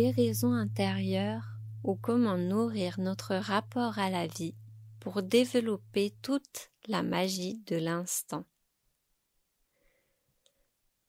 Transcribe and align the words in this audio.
guérison 0.00 0.54
intérieure 0.54 1.42
ou 1.84 1.94
comment 1.94 2.38
nourrir 2.38 2.98
notre 2.98 3.34
rapport 3.34 3.98
à 3.98 4.08
la 4.08 4.26
vie 4.26 4.54
pour 4.98 5.22
développer 5.22 6.14
toute 6.22 6.70
la 6.88 7.02
magie 7.02 7.58
de 7.66 7.76
l'instant. 7.76 8.46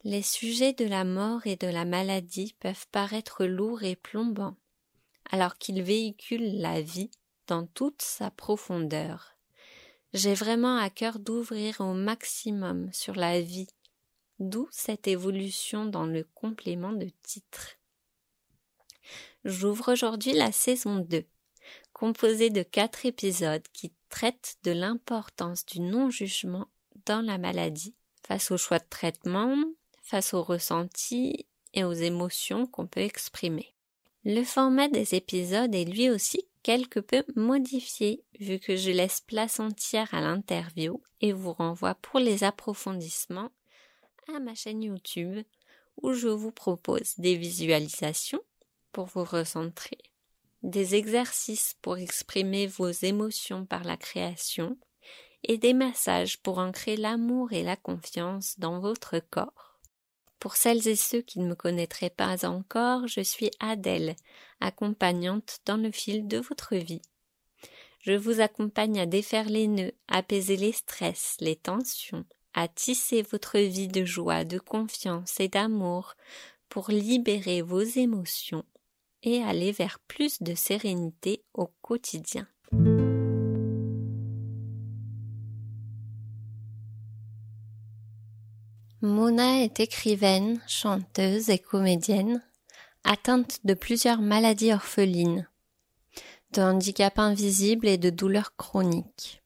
Les 0.03 0.21
sujets 0.21 0.73
de 0.73 0.83
la 0.83 1.05
mort 1.05 1.47
et 1.47 1.55
de 1.55 1.67
la 1.67 1.85
maladie 1.85 2.53
peuvent 2.59 2.85
paraître 2.91 3.45
lourds 3.45 3.83
et 3.83 3.95
plombants, 3.95 4.57
alors 5.31 5.57
qu'ils 5.57 5.83
véhiculent 5.83 6.59
la 6.59 6.81
vie 6.81 7.11
dans 7.47 7.65
toute 7.67 8.01
sa 8.01 8.29
profondeur. 8.29 9.37
J'ai 10.13 10.33
vraiment 10.33 10.75
à 10.75 10.89
cœur 10.89 11.19
d'ouvrir 11.19 11.79
au 11.79 11.93
maximum 11.93 12.91
sur 12.91 13.15
la 13.15 13.39
vie, 13.39 13.69
d'où 14.39 14.67
cette 14.69 15.07
évolution 15.07 15.85
dans 15.85 16.05
le 16.05 16.27
complément 16.33 16.91
de 16.91 17.07
titre. 17.23 17.77
J'ouvre 19.43 19.93
aujourd'hui 19.93 20.33
la 20.33 20.51
saison 20.51 20.97
2, 20.97 21.25
composée 21.93 22.51
de 22.51 22.61
quatre 22.61 23.07
épisodes 23.07 23.65
qui 23.73 23.91
traitent 24.09 24.57
de 24.63 24.71
l'importance 24.71 25.65
du 25.65 25.79
non-jugement 25.79 26.67
dans 27.07 27.21
la 27.21 27.39
maladie, 27.39 27.95
face 28.23 28.51
aux 28.51 28.57
choix 28.57 28.77
de 28.77 28.87
traitement, 28.87 29.55
face 30.03 30.35
aux 30.35 30.43
ressentis 30.43 31.47
et 31.73 31.83
aux 31.83 31.93
émotions 31.93 32.67
qu'on 32.67 32.85
peut 32.85 33.01
exprimer. 33.01 33.73
Le 34.25 34.43
format 34.43 34.89
des 34.89 35.15
épisodes 35.15 35.73
est 35.73 35.85
lui 35.85 36.11
aussi 36.11 36.45
quelque 36.61 36.99
peu 36.99 37.23
modifié 37.35 38.23
vu 38.39 38.59
que 38.59 38.75
je 38.75 38.91
laisse 38.91 39.21
place 39.21 39.59
entière 39.59 40.13
à 40.13 40.21
l'interview 40.21 41.01
et 41.21 41.33
vous 41.33 41.53
renvoie 41.53 41.95
pour 41.95 42.19
les 42.19 42.43
approfondissements 42.43 43.49
à 44.35 44.39
ma 44.39 44.53
chaîne 44.53 44.83
YouTube 44.83 45.43
où 46.03 46.13
je 46.13 46.27
vous 46.27 46.51
propose 46.51 47.15
des 47.17 47.35
visualisations 47.35 48.41
pour 48.91 49.05
vous 49.05 49.23
recentrer, 49.23 49.97
des 50.63 50.95
exercices 50.95 51.75
pour 51.81 51.97
exprimer 51.97 52.67
vos 52.67 52.89
émotions 52.89 53.65
par 53.65 53.83
la 53.83 53.97
création 53.97 54.77
et 55.43 55.57
des 55.57 55.73
massages 55.73 56.41
pour 56.41 56.59
ancrer 56.59 56.97
l'amour 56.97 57.51
et 57.53 57.63
la 57.63 57.75
confiance 57.75 58.59
dans 58.59 58.79
votre 58.79 59.19
corps. 59.19 59.79
Pour 60.39 60.55
celles 60.55 60.87
et 60.87 60.95
ceux 60.95 61.21
qui 61.21 61.39
ne 61.39 61.47
me 61.47 61.55
connaîtraient 61.55 62.09
pas 62.09 62.45
encore, 62.45 63.07
je 63.07 63.21
suis 63.21 63.51
Adèle, 63.59 64.15
accompagnante 64.59 65.59
dans 65.65 65.77
le 65.77 65.91
fil 65.91 66.27
de 66.27 66.37
votre 66.37 66.75
vie. 66.75 67.01
Je 67.99 68.13
vous 68.13 68.41
accompagne 68.41 68.99
à 68.99 69.05
défaire 69.05 69.49
les 69.49 69.67
nœuds, 69.67 69.93
apaiser 70.07 70.57
les 70.57 70.71
stress, 70.71 71.35
les 71.39 71.55
tensions, 71.55 72.25
à 72.53 72.67
tisser 72.67 73.21
votre 73.21 73.59
vie 73.59 73.87
de 73.87 74.03
joie, 74.03 74.43
de 74.43 74.57
confiance 74.57 75.39
et 75.39 75.47
d'amour 75.47 76.15
pour 76.69 76.89
libérer 76.89 77.61
vos 77.61 77.81
émotions 77.81 78.65
et 79.23 79.43
aller 79.43 79.71
vers 79.71 79.99
plus 80.07 80.41
de 80.41 80.55
sérénité 80.55 81.43
au 81.53 81.67
quotidien. 81.81 82.47
Mona 89.01 89.63
est 89.63 89.79
écrivaine, 89.79 90.61
chanteuse 90.67 91.49
et 91.49 91.57
comédienne, 91.57 92.43
atteinte 93.03 93.59
de 93.63 93.73
plusieurs 93.73 94.21
maladies 94.21 94.73
orphelines, 94.73 95.47
de 96.53 96.61
handicap 96.61 97.17
invisible 97.17 97.87
et 97.87 97.97
de 97.97 98.11
douleurs 98.11 98.55
chroniques. 98.55 99.41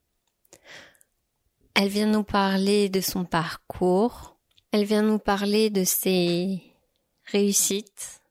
Elle 1.73 1.87
vient 1.87 2.07
nous 2.07 2.23
parler 2.23 2.89
de 2.89 2.99
son 2.99 3.23
parcours, 3.23 4.37
elle 4.71 4.83
vient 4.83 5.03
nous 5.03 5.19
parler 5.19 5.69
de 5.69 5.85
ses 5.85 6.61
réussites, 7.25 8.21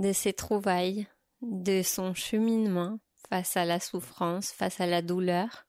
de 0.00 0.12
ses 0.12 0.32
trouvailles, 0.32 1.06
de 1.42 1.82
son 1.82 2.14
cheminement 2.14 2.98
face 3.28 3.56
à 3.58 3.66
la 3.66 3.78
souffrance, 3.78 4.50
face 4.50 4.80
à 4.80 4.86
la 4.86 5.02
douleur, 5.02 5.66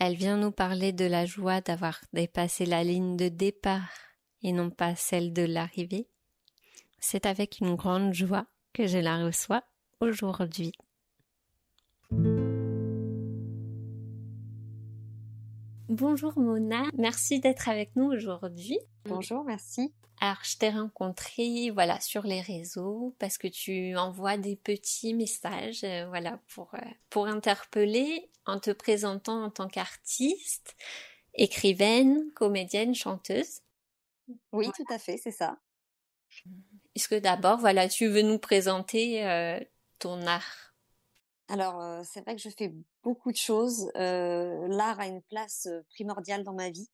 elle 0.00 0.16
vient 0.16 0.36
nous 0.36 0.50
parler 0.50 0.92
de 0.92 1.04
la 1.04 1.24
joie 1.24 1.60
d'avoir 1.60 2.00
dépassé 2.12 2.66
la 2.66 2.82
ligne 2.82 3.16
de 3.16 3.28
départ 3.28 3.88
et 4.42 4.50
non 4.50 4.68
pas 4.68 4.96
celle 4.96 5.32
de 5.32 5.42
l'arrivée. 5.42 6.08
C'est 6.98 7.24
avec 7.24 7.60
une 7.60 7.76
grande 7.76 8.12
joie 8.12 8.46
que 8.72 8.88
je 8.88 8.98
la 8.98 9.24
reçois 9.24 9.62
aujourd'hui. 10.00 10.72
Bonjour 15.88 16.36
Mona, 16.36 16.82
merci 16.98 17.38
d'être 17.38 17.68
avec 17.68 17.94
nous 17.94 18.06
aujourd'hui. 18.06 18.78
Bonjour, 19.04 19.44
merci. 19.44 19.94
Alors, 20.24 20.42
je 20.42 20.56
t'ai 20.56 20.70
rencontré, 20.70 21.68
voilà, 21.68 22.00
sur 22.00 22.22
les 22.22 22.40
réseaux 22.40 23.14
parce 23.18 23.36
que 23.36 23.46
tu 23.46 23.94
envoies 23.94 24.38
des 24.38 24.56
petits 24.56 25.12
messages, 25.12 25.84
euh, 25.84 26.06
voilà, 26.08 26.40
pour 26.54 26.74
euh, 26.76 26.78
pour 27.10 27.26
interpeller 27.26 28.30
en 28.46 28.58
te 28.58 28.70
présentant 28.70 29.44
en 29.44 29.50
tant 29.50 29.68
qu'artiste, 29.68 30.76
écrivaine, 31.34 32.32
comédienne, 32.34 32.94
chanteuse. 32.94 33.60
Oui, 34.52 34.70
tout 34.74 34.86
à 34.88 34.98
fait, 34.98 35.18
c'est 35.18 35.30
ça. 35.30 35.58
Est-ce 36.94 37.08
que 37.08 37.16
d'abord, 37.16 37.58
voilà, 37.58 37.86
tu 37.86 38.06
veux 38.06 38.22
nous 38.22 38.38
présenter 38.38 39.28
euh, 39.28 39.60
ton 39.98 40.26
art? 40.26 40.74
Alors, 41.48 42.02
c'est 42.02 42.22
vrai 42.22 42.34
que 42.34 42.40
je 42.40 42.48
fais 42.48 42.72
beaucoup 43.02 43.30
de 43.30 43.36
choses. 43.36 43.90
L'art 43.94 45.00
a 45.00 45.06
une 45.06 45.20
place 45.20 45.68
primordiale 45.90 46.44
dans 46.44 46.54
ma 46.54 46.70
vie 46.70 46.88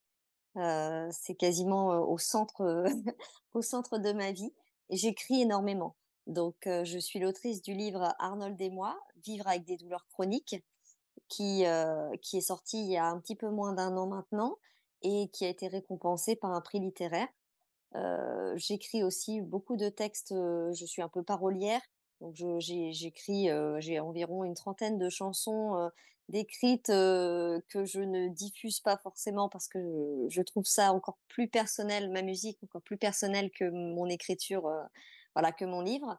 c'est 0.54 1.34
quasiment 1.34 1.88
au 2.00 2.18
centre, 2.18 2.84
au 3.54 3.62
centre 3.62 3.98
de 3.98 4.12
ma 4.12 4.32
vie. 4.32 4.52
J'écris 4.90 5.42
énormément. 5.42 5.96
Donc, 6.26 6.56
je 6.64 6.98
suis 6.98 7.18
l'autrice 7.18 7.62
du 7.62 7.74
livre 7.74 8.14
Arnold 8.18 8.60
et 8.60 8.70
moi, 8.70 8.98
Vivre 9.24 9.46
avec 9.46 9.64
des 9.64 9.76
douleurs 9.76 10.06
chroniques, 10.08 10.56
qui, 11.28 11.64
qui 12.22 12.36
est 12.36 12.40
sorti 12.40 12.80
il 12.80 12.90
y 12.90 12.96
a 12.96 13.06
un 13.06 13.18
petit 13.20 13.36
peu 13.36 13.50
moins 13.50 13.72
d'un 13.72 13.96
an 13.96 14.06
maintenant 14.06 14.56
et 15.02 15.28
qui 15.32 15.44
a 15.44 15.48
été 15.48 15.68
récompensé 15.68 16.36
par 16.36 16.52
un 16.52 16.60
prix 16.60 16.80
littéraire. 16.80 17.28
j'écris 18.56 19.02
aussi 19.02 19.40
beaucoup 19.40 19.76
de 19.76 19.88
textes. 19.88 20.32
je 20.32 20.84
suis 20.86 21.02
un 21.02 21.08
peu 21.08 21.22
parolière, 21.22 21.82
donc 22.20 22.34
j'écris, 22.34 23.48
j'ai 23.78 24.00
environ 24.00 24.44
une 24.44 24.54
trentaine 24.54 24.98
de 24.98 25.08
chansons 25.08 25.90
décrites 26.30 26.86
que 26.86 27.84
je 27.84 28.00
ne 28.00 28.28
diffuse 28.28 28.80
pas 28.80 28.96
forcément 28.96 29.48
parce 29.48 29.68
que 29.68 29.78
je, 30.28 30.42
trouve 30.42 30.64
ça 30.64 30.92
encore 30.92 31.18
plus 31.28 31.48
personnel, 31.48 32.10
ma 32.10 32.22
musique 32.22 32.58
encore 32.64 32.82
plus 32.82 32.96
personnelle 32.96 33.50
que 33.50 33.68
mon 33.70 34.06
écriture, 34.06 34.70
voilà, 35.34 35.52
que 35.52 35.64
mon 35.64 35.80
livre. 35.80 36.18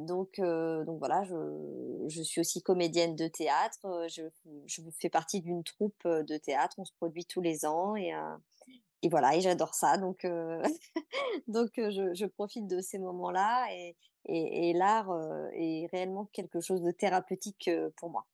donc, 0.00 0.40
donc 0.40 0.98
voilà, 0.98 1.24
je, 1.24 2.06
je, 2.08 2.22
suis 2.22 2.40
aussi 2.40 2.62
comédienne 2.62 3.16
de 3.16 3.28
théâtre. 3.28 4.06
Je, 4.08 4.22
je 4.66 4.82
fais 4.98 5.10
partie 5.10 5.40
d'une 5.40 5.64
troupe 5.64 6.06
de 6.06 6.36
théâtre. 6.36 6.76
On 6.78 6.84
se 6.84 6.92
produit 6.92 7.24
tous 7.24 7.40
les 7.40 7.64
ans 7.64 7.96
et, 7.96 8.12
et 9.02 9.08
voilà, 9.08 9.36
et 9.36 9.40
j'adore 9.40 9.74
ça. 9.74 9.98
Donc, 9.98 10.26
donc 11.48 11.70
je, 11.76 12.26
profite 12.26 12.66
de 12.66 12.80
ces 12.80 12.98
moments-là 12.98 13.68
et, 13.72 13.96
et 14.26 14.72
l'art 14.72 15.10
est 15.54 15.88
réellement 15.92 16.26
quelque 16.32 16.60
chose 16.60 16.82
de 16.82 16.90
thérapeutique 16.90 17.70
pour 17.96 18.10
moi. 18.10 18.26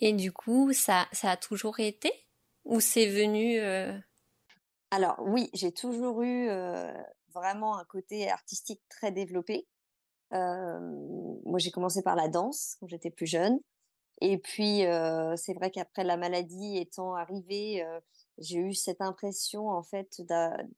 Et 0.00 0.12
du 0.12 0.32
coup, 0.32 0.72
ça, 0.72 1.06
ça 1.12 1.30
a 1.30 1.36
toujours 1.36 1.78
été 1.78 2.10
Ou 2.64 2.80
c'est 2.80 3.06
venu 3.06 3.58
Alors 4.90 5.16
oui, 5.20 5.50
j'ai 5.54 5.72
toujours 5.72 6.22
eu 6.22 6.48
vraiment 7.32 7.78
un 7.78 7.84
côté 7.84 8.30
artistique 8.30 8.82
très 8.88 9.12
développé. 9.12 9.66
moi, 10.32 11.58
j'ai 11.58 11.70
commencé 11.70 12.02
par 12.02 12.16
la 12.16 12.28
danse 12.28 12.76
quand 12.80 12.88
j'étais 12.88 13.10
plus 13.10 13.26
jeune. 13.26 13.60
Et 14.22 14.38
puis, 14.38 14.82
c'est 15.36 15.54
vrai 15.54 15.70
qu'après 15.70 16.04
la 16.04 16.16
maladie 16.16 16.78
étant 16.78 17.14
arrivée, 17.14 17.86
j'ai 18.38 18.58
eu 18.58 18.74
cette 18.74 19.00
impression, 19.00 19.68
en 19.68 19.82
fait, 19.82 20.22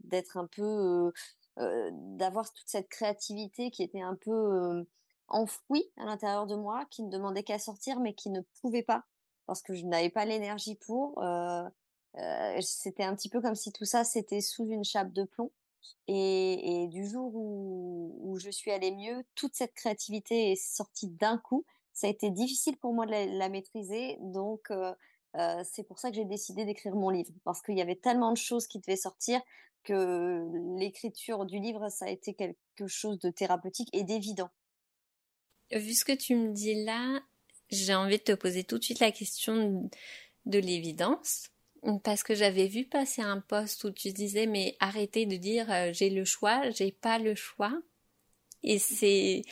d'être 0.00 0.36
un 0.36 0.46
peu, 0.46 1.12
d'avoir 1.56 2.52
toute 2.52 2.68
cette 2.68 2.88
créativité 2.88 3.70
qui 3.70 3.82
était 3.82 4.02
un 4.02 4.16
peu 4.16 4.84
enfouie 5.28 5.90
à 5.96 6.04
l'intérieur 6.04 6.46
de 6.46 6.56
moi, 6.56 6.84
qui 6.90 7.02
ne 7.02 7.10
demandait 7.10 7.42
qu'à 7.42 7.58
sortir, 7.58 8.00
mais 8.00 8.14
qui 8.14 8.30
ne 8.30 8.40
pouvait 8.60 8.82
pas 8.82 9.04
parce 9.52 9.62
que 9.62 9.74
je 9.74 9.84
n'avais 9.84 10.08
pas 10.08 10.24
l'énergie 10.24 10.76
pour. 10.76 11.22
c'était 12.60 13.04
un 13.04 13.14
petit 13.14 13.28
peu 13.28 13.40
comme 13.42 13.54
si 13.54 13.70
tout 13.70 13.84
ça 13.84 14.02
c'était 14.02 14.40
sous 14.40 14.64
une 14.66 14.84
chape 14.84 15.12
de 15.12 15.24
plomb. 15.24 15.50
Et, 16.08 16.86
du 16.90 17.06
jour 17.06 17.32
où, 17.34 18.38
je 18.38 18.50
suis 18.50 18.70
allée 18.70 18.92
mieux, 18.92 19.24
toute 19.34 19.54
cette 19.54 19.74
créativité 19.74 20.52
est 20.52 20.56
sortie 20.56 21.08
d'un 21.08 21.38
coup. 21.38 21.64
Ça 21.92 22.06
a 22.06 22.10
été 22.10 22.30
difficile 22.30 22.76
pour 22.78 22.94
moi 22.94 23.04
de 23.04 23.10
la, 23.38 23.48
maîtriser, 23.50 24.16
donc 24.20 24.72
c'est 25.64 25.82
pour 25.82 25.98
ça 25.98 26.08
que 26.08 26.16
j'ai 26.16 26.24
décidé 26.24 26.64
d'écrire 26.64 26.94
mon 26.94 27.10
livre, 27.10 27.32
parce 27.44 27.60
qu'il 27.60 27.76
y 27.76 27.82
avait 27.82 27.96
tellement 27.96 28.32
de 28.32 28.38
choses 28.38 28.66
qui 28.66 28.78
devaient 28.78 28.96
sortir 28.96 29.42
que 29.84 30.48
l'écriture 30.78 31.44
du 31.44 31.58
livre, 31.58 31.88
ça 31.90 32.06
a 32.06 32.08
été 32.08 32.34
quelque 32.34 32.86
chose 32.86 33.18
de 33.18 33.30
thérapeutique 33.30 33.90
et 33.92 34.04
d'évident. 34.04 34.50
Vu 35.72 35.94
ce 35.94 36.04
que 36.04 36.12
tu 36.12 36.36
me 36.36 36.52
dis 36.52 36.84
là, 36.84 37.20
j'ai 37.72 37.94
envie 37.94 38.18
de 38.18 38.22
te 38.22 38.32
poser 38.32 38.64
tout 38.64 38.78
de 38.78 38.84
suite 38.84 39.00
la 39.00 39.12
question 39.12 39.90
de 40.46 40.58
l'évidence. 40.58 41.48
Parce 42.04 42.22
que 42.22 42.34
j'avais 42.34 42.68
vu 42.68 42.84
passer 42.84 43.22
un 43.22 43.40
post 43.40 43.82
où 43.84 43.90
tu 43.90 44.12
disais 44.12 44.46
mais 44.46 44.76
arrêtez 44.78 45.26
de 45.26 45.36
dire 45.36 45.66
euh, 45.72 45.92
j'ai 45.92 46.10
le 46.10 46.24
choix, 46.24 46.70
j'ai 46.70 46.92
pas 46.92 47.18
le 47.18 47.34
choix. 47.34 47.76
Et 48.62 48.78
c'est 48.78 49.42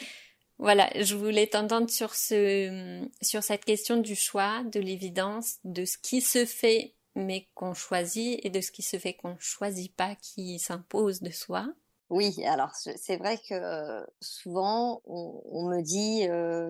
voilà, 0.59 0.91
je 1.01 1.17
voulais 1.17 1.49
t'entendre 1.49 1.91
sur 1.91 2.15
ce 2.15 3.05
sur 3.21 3.43
cette 3.43 3.65
question 3.65 3.97
du 3.97 4.15
choix, 4.15 4.63
de 4.65 4.79
l'évidence, 4.79 5.57
de 5.65 5.85
ce 5.85 5.99
qui 5.99 6.21
se 6.21 6.45
fait 6.45 6.95
mais 7.17 7.49
qu'on 7.55 7.75
choisit 7.75 8.39
et 8.45 8.51
de 8.51 8.61
ce 8.61 8.71
qui 8.71 8.83
se 8.83 8.99
fait 8.99 9.15
qu'on 9.15 9.37
choisit 9.39 9.95
pas, 9.95 10.15
qui 10.15 10.59
s'impose 10.61 11.23
de 11.23 11.31
soi. 11.31 11.67
Oui, 12.11 12.45
alors 12.45 12.75
c'est 12.75 13.17
vrai 13.19 13.39
que 13.39 14.05
souvent 14.21 15.01
on, 15.05 15.69
me 15.69 15.81
dit 15.81 16.23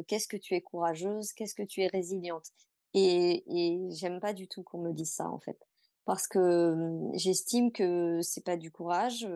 qu'est-ce 0.06 0.28
que 0.28 0.36
tu 0.36 0.54
es 0.54 0.60
courageuse, 0.60 1.32
qu'est-ce 1.32 1.54
que 1.54 1.62
tu 1.62 1.80
es 1.80 1.86
résiliente, 1.86 2.50
et, 2.92 3.42
j'aime 3.90 4.20
pas 4.20 4.34
du 4.34 4.48
tout 4.48 4.62
qu'on 4.62 4.82
me 4.82 4.92
dise 4.92 5.14
ça 5.14 5.30
en 5.30 5.38
fait, 5.38 5.58
parce 6.04 6.28
que 6.28 6.76
j'estime 7.14 7.72
que 7.72 8.20
c'est 8.20 8.44
pas 8.44 8.58
du 8.58 8.70
courage, 8.70 9.26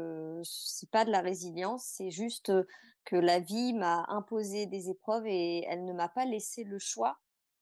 c'est 0.42 0.90
pas 0.90 1.06
de 1.06 1.10
la 1.10 1.22
résilience, 1.22 1.84
c'est 1.86 2.10
juste 2.10 2.52
que 3.06 3.16
la 3.16 3.40
vie 3.40 3.72
m'a 3.72 4.04
imposé 4.08 4.66
des 4.66 4.90
épreuves 4.90 5.26
et 5.26 5.64
elle 5.64 5.86
ne 5.86 5.94
m'a 5.94 6.10
pas 6.10 6.26
laissé 6.26 6.64
le 6.64 6.78
choix, 6.78 7.16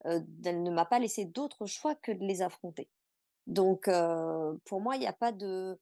elle 0.05 0.65
ne 0.65 0.71
m'a 0.73 0.85
pas 0.85 0.99
laissé 0.99 1.27
d'autre 1.27 1.67
choix 1.67 1.95
que 1.95 2.11
de 2.11 2.25
les 2.25 2.43
affronter. 2.43 2.91
Donc, 3.47 3.89
pour 4.65 4.81
moi, 4.81 4.97
il 4.97 5.01
n'y 5.01 5.07
a 5.07 5.13
pas 5.13 5.31
de, 5.31 5.79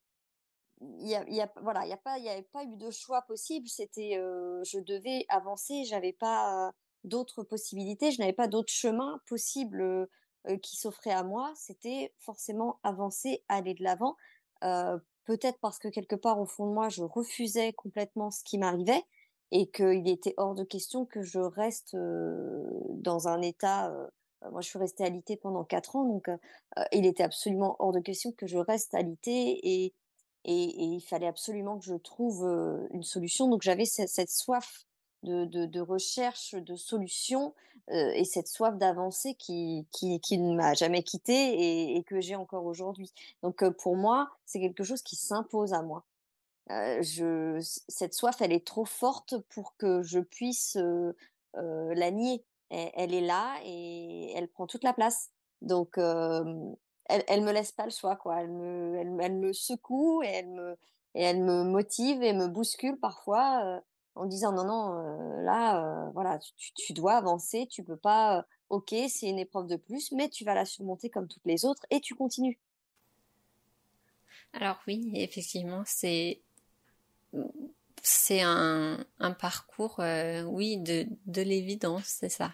y 0.80 1.14
a, 1.14 1.28
y 1.28 1.40
a, 1.40 1.52
voilà, 1.62 1.84
il 1.84 1.90
y 1.90 1.92
a 1.92 1.96
pas, 1.96 2.12
avait 2.12 2.42
pas 2.52 2.64
eu 2.64 2.76
de 2.76 2.90
choix 2.90 3.22
possible. 3.22 3.68
C'était, 3.68 4.12
je 4.14 4.78
devais 4.80 5.24
avancer. 5.28 5.84
J'avais 5.84 6.12
pas 6.12 6.72
d'autres 7.04 7.42
possibilités. 7.42 8.12
Je 8.12 8.20
n'avais 8.20 8.32
pas 8.32 8.48
d'autres 8.48 8.72
chemins 8.72 9.20
possibles 9.26 10.08
qui 10.62 10.76
s'offraient 10.76 11.10
à 11.10 11.22
moi. 11.22 11.52
C'était 11.56 12.14
forcément 12.18 12.78
avancer, 12.82 13.44
aller 13.48 13.74
de 13.74 13.84
l'avant. 13.84 14.16
Peut-être 15.24 15.58
parce 15.60 15.78
que 15.78 15.88
quelque 15.88 16.16
part 16.16 16.40
au 16.40 16.46
fond 16.46 16.66
de 16.66 16.72
moi, 16.72 16.88
je 16.88 17.02
refusais 17.02 17.72
complètement 17.72 18.30
ce 18.30 18.42
qui 18.42 18.58
m'arrivait 18.58 19.04
et 19.52 19.70
qu'il 19.70 20.08
était 20.08 20.34
hors 20.36 20.54
de 20.54 20.64
question 20.64 21.04
que 21.04 21.22
je 21.22 21.40
reste 21.40 21.94
dans 21.94 23.28
un 23.28 23.42
état 23.42 23.92
moi, 24.50 24.62
je 24.62 24.68
suis 24.68 24.78
restée 24.78 25.04
alitée 25.04 25.36
pendant 25.36 25.64
quatre 25.64 25.96
ans, 25.96 26.04
donc 26.04 26.30
il 26.92 27.04
était 27.04 27.22
absolument 27.22 27.76
hors 27.78 27.92
de 27.92 28.00
question 28.00 28.32
que 28.32 28.46
je 28.46 28.58
reste 28.58 28.94
alitée 28.94 29.60
et, 29.62 29.94
et, 30.44 30.84
il 30.84 31.00
fallait 31.00 31.26
absolument 31.26 31.78
que 31.78 31.84
je 31.84 31.94
trouve 31.94 32.44
une 32.90 33.02
solution. 33.02 33.48
Donc 33.48 33.62
j'avais 33.62 33.84
cette, 33.84 34.31
soif 34.31 34.87
de, 35.22 35.81
recherche, 35.81 36.54
de 36.54 36.76
solution 36.76 37.54
et 37.92 38.25
cette 38.25 38.48
soif 38.48 38.76
d'avancer 38.76 39.34
qui, 39.34 39.87
ne 40.02 40.54
m'a 40.54 40.75
jamais 40.75 41.02
quittée 41.02 41.96
et, 41.96 42.02
que 42.04 42.20
j'ai 42.20 42.37
encore 42.37 42.64
aujourd'hui. 42.64 43.12
Donc 43.42 43.69
pour 43.78 43.96
moi, 43.96 44.31
c'est 44.46 44.60
quelque 44.60 44.84
chose 44.84 45.02
qui 45.02 45.16
s'impose 45.16 45.72
à 45.72 45.82
moi. 45.82 46.04
cette 46.69 48.14
soif, 48.14 48.40
elle 48.40 48.52
est 48.52 48.66
trop 48.66 48.84
forte 48.84 49.38
pour 49.50 49.76
que 49.76 50.02
je 50.02 50.20
puisse 50.20 50.78
la 51.54 52.10
nier 52.10 52.44
elle, 52.70 53.14
est 53.14 53.20
là 53.20 53.56
et 53.64 54.32
elle 54.34 54.48
prend 54.48 54.66
toute 54.66 54.84
la 54.84 54.92
place. 54.92 55.31
Donc, 55.60 55.98
elle, 57.10 57.24
elle 57.28 57.42
me 57.42 57.52
laisse 57.52 57.72
pas 57.72 57.84
le 57.84 57.90
choix, 57.90 58.16
quoi. 58.16 58.40
Elle 58.40 58.50
me, 58.50 59.20
elle, 59.20 59.36
me 59.36 59.52
secoue 59.52 60.22
et 60.22 60.28
elle 60.28 60.48
me, 60.48 60.76
et 61.14 61.22
elle 61.22 61.42
me 61.42 61.64
motive 61.64 62.22
et 62.22 62.32
me 62.32 62.46
bouscule 62.48 62.98
parfois 62.98 63.82
en 64.14 64.26
disant 64.26 64.52
non, 64.52 64.64
non, 64.64 65.42
là, 65.42 66.10
voilà, 66.14 66.38
tu, 66.38 66.72
tu, 66.74 66.92
dois 66.92 67.14
avancer, 67.14 67.66
tu 67.70 67.84
peux 67.84 67.96
pas, 67.96 68.46
ok, 68.68 68.94
c'est 69.08 69.28
une 69.28 69.38
épreuve 69.38 69.66
de 69.66 69.76
plus, 69.76 70.12
mais 70.12 70.28
tu 70.28 70.44
vas 70.44 70.54
la 70.54 70.64
surmonter 70.64 71.10
comme 71.10 71.28
toutes 71.28 71.44
les 71.44 71.64
autres 71.64 71.84
et 71.90 72.00
tu 72.00 72.14
continues. 72.14 72.58
Alors 74.52 74.80
oui, 74.86 75.10
effectivement, 75.14 75.82
c'est 75.86 76.40
c'est 78.02 78.40
un, 78.40 79.04
un, 79.18 79.32
parcours, 79.32 80.00
oui, 80.46 80.78
de, 80.78 81.06
de 81.26 81.42
l'évidence, 81.42 82.06
c'est 82.06 82.28
ça. 82.28 82.52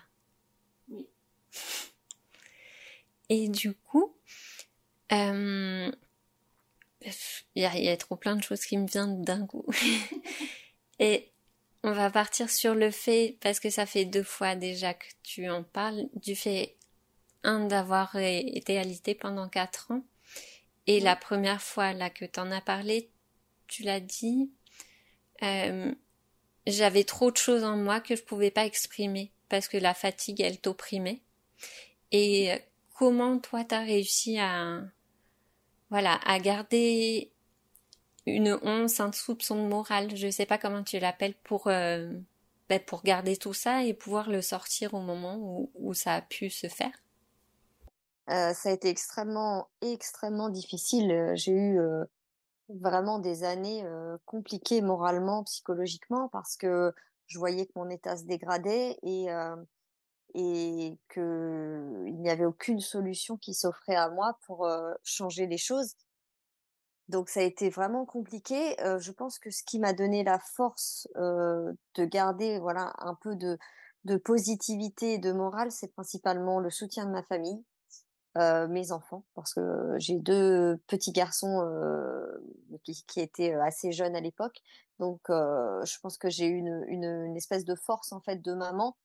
Et 3.28 3.48
du 3.48 3.74
coup, 3.74 4.12
euh, 4.12 4.15
il 5.10 5.92
y, 7.54 7.88
a, 7.88 7.96
trop 7.96 8.16
plein 8.16 8.36
de 8.36 8.42
choses 8.42 8.64
qui 8.64 8.76
me 8.78 8.86
viennent 8.86 9.22
d'un 9.22 9.46
coup. 9.46 9.64
Et 10.98 11.30
on 11.82 11.92
va 11.92 12.10
partir 12.10 12.50
sur 12.50 12.74
le 12.74 12.90
fait, 12.90 13.36
parce 13.40 13.60
que 13.60 13.70
ça 13.70 13.86
fait 13.86 14.04
deux 14.04 14.22
fois 14.22 14.56
déjà 14.56 14.94
que 14.94 15.06
tu 15.22 15.48
en 15.48 15.62
parles, 15.62 16.08
du 16.14 16.34
fait, 16.34 16.76
un, 17.44 17.66
d'avoir 17.66 18.16
été 18.16 18.78
alité 18.78 19.14
pendant 19.14 19.48
quatre 19.48 19.92
ans. 19.92 20.02
Et 20.86 21.00
la 21.00 21.16
première 21.16 21.62
fois 21.62 21.92
là 21.92 22.10
que 22.10 22.24
tu 22.24 22.40
en 22.40 22.50
as 22.50 22.60
parlé, 22.60 23.10
tu 23.66 23.82
l'as 23.82 24.00
dit, 24.00 24.50
euh, 25.42 25.92
j'avais 26.66 27.04
trop 27.04 27.30
de 27.30 27.36
choses 27.36 27.64
en 27.64 27.76
moi 27.76 28.00
que 28.00 28.16
je 28.16 28.22
pouvais 28.22 28.50
pas 28.50 28.66
exprimer 28.66 29.32
parce 29.48 29.68
que 29.68 29.76
la 29.76 29.94
fatigue, 29.94 30.40
elle 30.40 30.60
t'opprimait. 30.60 31.22
Et 32.12 32.52
euh, 32.52 32.58
comment 32.94 33.38
toi 33.38 33.64
t'as 33.64 33.84
réussi 33.84 34.38
à 34.38 34.82
voilà 35.90 36.18
à 36.24 36.38
garder 36.38 37.32
une 38.26 38.58
once, 38.62 39.00
un 39.00 39.12
soupçon 39.12 39.62
de 39.62 39.68
morale, 39.68 40.14
je 40.16 40.30
sais 40.30 40.46
pas 40.46 40.58
comment 40.58 40.82
tu 40.82 40.98
l'appelles 40.98 41.36
pour 41.44 41.68
euh, 41.68 42.12
ben, 42.68 42.80
pour 42.80 43.02
garder 43.02 43.36
tout 43.36 43.54
ça 43.54 43.84
et 43.84 43.94
pouvoir 43.94 44.28
le 44.28 44.42
sortir 44.42 44.94
au 44.94 45.00
moment 45.00 45.68
où, 45.74 45.94
ça 45.94 46.14
a 46.14 46.22
pu 46.22 46.50
se 46.50 46.66
faire. 46.66 46.92
Euh, 48.28 48.52
ça 48.52 48.70
a 48.70 48.72
été 48.72 48.88
extrêmement 48.88 49.68
extrêmement 49.82 50.48
difficile. 50.48 51.32
J'ai 51.34 51.52
eu 51.52 51.78
vraiment 52.68 53.20
des 53.20 53.44
années 53.44 53.84
compliquées 54.24 54.80
moralement, 54.80 55.44
psychologiquement 55.44 56.28
parce 56.28 56.56
que 56.56 56.92
je 57.28 57.38
voyais 57.38 57.66
que 57.66 57.72
mon 57.76 57.88
état 57.88 58.16
se 58.16 58.24
dégradait 58.24 58.98
et 59.04 59.28
et 60.38 60.98
qu'il 61.12 62.20
n'y 62.20 62.28
avait 62.28 62.44
aucune 62.44 62.80
solution 62.80 63.38
qui 63.38 63.54
s'offrait 63.54 63.96
à 63.96 64.10
moi 64.10 64.38
pour 64.46 64.68
changer 65.02 65.46
les 65.46 65.56
choses. 65.56 65.94
Donc 67.08 67.30
ça 67.30 67.40
a 67.40 67.42
été 67.42 67.70
vraiment 67.70 68.04
compliqué. 68.04 68.76
je 68.98 69.12
pense 69.12 69.38
que 69.38 69.50
ce 69.50 69.62
qui 69.64 69.78
m'a 69.78 69.94
donné 69.94 70.24
la 70.24 70.38
force 70.38 71.08
de 71.14 72.04
garder 72.04 72.58
voilà 72.58 72.92
un 72.98 73.14
peu 73.14 73.34
de, 73.34 73.58
positivité 74.18 75.14
et 75.14 75.18
de 75.18 75.32
morale, 75.32 75.70
c'est 75.72 75.88
principalement 75.88 76.60
le 76.60 76.68
soutien 76.68 77.06
de 77.06 77.12
ma 77.12 77.22
famille, 77.22 77.64
mes 78.36 78.92
enfants, 78.92 79.24
parce 79.34 79.54
que 79.54 79.94
j'ai 79.96 80.18
deux 80.18 80.76
petits 80.86 81.12
garçons 81.12 81.66
qui, 82.84 83.20
étaient 83.20 83.54
assez 83.54 83.92
jeunes 83.92 84.16
à 84.16 84.20
l'époque. 84.20 84.60
Donc 84.98 85.20
je 85.28 85.98
pense 86.02 86.18
que 86.18 86.28
j'ai 86.28 86.46
eu 86.46 86.56
une, 86.58 86.84
une, 86.88 87.24
une, 87.24 87.36
espèce 87.38 87.64
de 87.64 87.74
force 87.74 88.12
en 88.12 88.20
fait 88.20 88.42
de 88.42 88.52
maman 88.52 88.96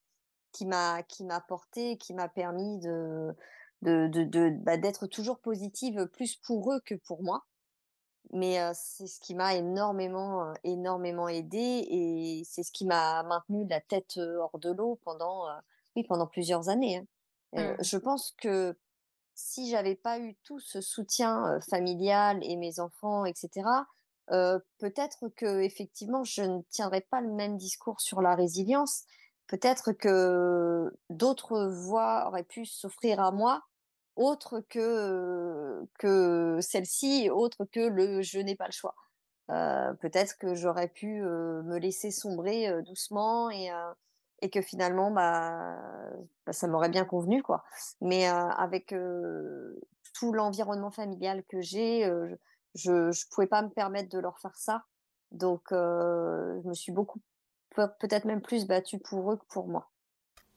qui 0.51 0.65
m'a 0.65 1.03
qui 1.03 1.23
m'a 1.23 1.41
porté, 1.41 1.97
qui 1.97 2.13
m'a 2.13 2.29
permis 2.29 2.79
de 2.79 3.35
de, 3.81 4.07
de, 4.07 4.23
de 4.23 4.49
bah, 4.59 4.77
d'être 4.77 5.07
toujours 5.07 5.39
positive, 5.39 6.07
plus 6.13 6.35
pour 6.35 6.73
eux 6.73 6.81
que 6.85 6.95
pour 6.95 7.23
moi. 7.23 7.45
Mais 8.33 8.59
c'est 8.73 9.07
ce 9.07 9.19
qui 9.19 9.35
m'a 9.35 9.55
énormément 9.55 10.53
énormément 10.63 11.27
aidé 11.27 11.85
et 11.89 12.43
c'est 12.45 12.63
ce 12.63 12.71
qui 12.71 12.85
m'a 12.85 13.23
maintenu 13.23 13.67
la 13.67 13.81
tête 13.81 14.17
hors 14.17 14.57
de 14.59 14.71
l'eau 14.71 14.99
pendant 15.03 15.45
oui 15.95 16.03
pendant 16.03 16.27
plusieurs 16.27 16.69
années. 16.69 16.97
Hein. 16.97 17.05
Mmh. 17.53 17.83
je 17.83 17.97
pense 17.97 18.33
que 18.37 18.77
si 19.35 19.69
j'avais 19.69 19.95
pas 19.95 20.19
eu 20.19 20.35
tout 20.43 20.59
ce 20.59 20.79
soutien 20.79 21.59
familial 21.69 22.39
et 22.43 22.55
mes 22.55 22.79
enfants, 22.79 23.25
etc., 23.25 23.67
peut-être 24.27 25.27
que 25.35 25.61
effectivement 25.61 26.23
je 26.23 26.43
ne 26.43 26.61
tiendrais 26.69 27.01
pas 27.01 27.19
le 27.19 27.33
même 27.33 27.57
discours 27.57 27.99
sur 27.99 28.21
la 28.21 28.35
résilience 28.35 29.03
peut-être 29.51 29.91
que 29.91 30.97
d'autres 31.09 31.67
voies 31.67 32.25
auraient 32.27 32.45
pu 32.45 32.65
s'offrir 32.65 33.19
à 33.19 33.31
moi, 33.31 33.61
autre 34.15 34.61
que, 34.69 35.85
que 35.99 36.59
celle-ci, 36.61 37.29
autre 37.29 37.65
que 37.65 37.81
le 37.81 38.21
je 38.21 38.39
n'ai 38.39 38.55
pas 38.55 38.67
le 38.67 38.71
choix. 38.71 38.95
Euh, 39.49 39.93
peut-être 39.95 40.37
que 40.37 40.55
j'aurais 40.55 40.87
pu 40.87 41.21
me 41.21 41.77
laisser 41.79 42.11
sombrer 42.11 42.81
doucement 42.83 43.49
et, 43.49 43.69
et 44.41 44.49
que 44.49 44.61
finalement, 44.61 45.11
bah, 45.11 45.77
bah 46.45 46.53
ça 46.53 46.67
m'aurait 46.67 46.87
bien 46.87 47.03
convenu. 47.03 47.43
quoi. 47.43 47.65
Mais 47.99 48.27
avec 48.27 48.95
tout 50.13 50.31
l'environnement 50.31 50.91
familial 50.91 51.43
que 51.49 51.59
j'ai, 51.59 52.09
je 52.75 52.91
ne 52.91 53.29
pouvais 53.31 53.47
pas 53.47 53.63
me 53.63 53.69
permettre 53.69 54.07
de 54.07 54.19
leur 54.19 54.39
faire 54.39 54.55
ça. 54.55 54.85
Donc, 55.31 55.63
je 55.71 56.67
me 56.67 56.73
suis 56.73 56.93
beaucoup 56.93 57.19
peut-être 57.75 58.25
même 58.25 58.41
plus 58.41 58.65
battu 58.65 58.99
pour 58.99 59.31
eux 59.31 59.37
que 59.37 59.45
pour 59.45 59.67
moi. 59.67 59.89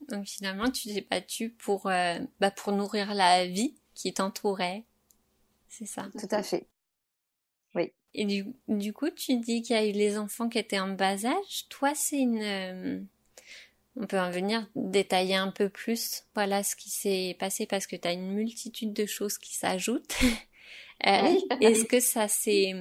Donc 0.08 0.26
finalement, 0.26 0.70
tu 0.70 0.92
t'es 0.92 1.06
battu 1.08 1.50
pour, 1.50 1.86
euh, 1.86 2.18
bah, 2.40 2.50
pour 2.50 2.72
nourrir 2.72 3.14
la 3.14 3.46
vie 3.46 3.74
qui 3.94 4.12
t'entourait. 4.12 4.84
C'est 5.68 5.86
ça. 5.86 6.08
Tout 6.18 6.28
à 6.30 6.42
fait. 6.42 6.66
Oui. 7.74 7.92
Et 8.14 8.24
du, 8.26 8.46
du 8.68 8.92
coup, 8.92 9.10
tu 9.10 9.36
dis 9.38 9.62
qu'il 9.62 9.76
y 9.76 9.78
a 9.78 9.86
eu 9.86 9.92
les 9.92 10.18
enfants 10.18 10.48
qui 10.48 10.58
étaient 10.58 10.78
en 10.78 10.88
bas 10.88 11.24
âge. 11.24 11.68
Toi, 11.68 11.94
c'est 11.94 12.18
une... 12.18 12.42
Euh, 12.42 13.00
on 13.96 14.06
peut 14.06 14.18
en 14.18 14.30
venir 14.30 14.68
détailler 14.74 15.36
un 15.36 15.52
peu 15.52 15.68
plus, 15.68 16.24
voilà 16.34 16.64
ce 16.64 16.74
qui 16.74 16.90
s'est 16.90 17.36
passé 17.38 17.64
parce 17.64 17.86
que 17.86 17.94
tu 17.94 18.08
as 18.08 18.12
une 18.12 18.32
multitude 18.32 18.92
de 18.92 19.06
choses 19.06 19.38
qui 19.38 19.54
s'ajoutent. 19.54 20.16
euh, 21.06 21.34
Est-ce 21.60 21.84
que 21.84 22.00
ça 22.00 22.26
c'est... 22.26 22.74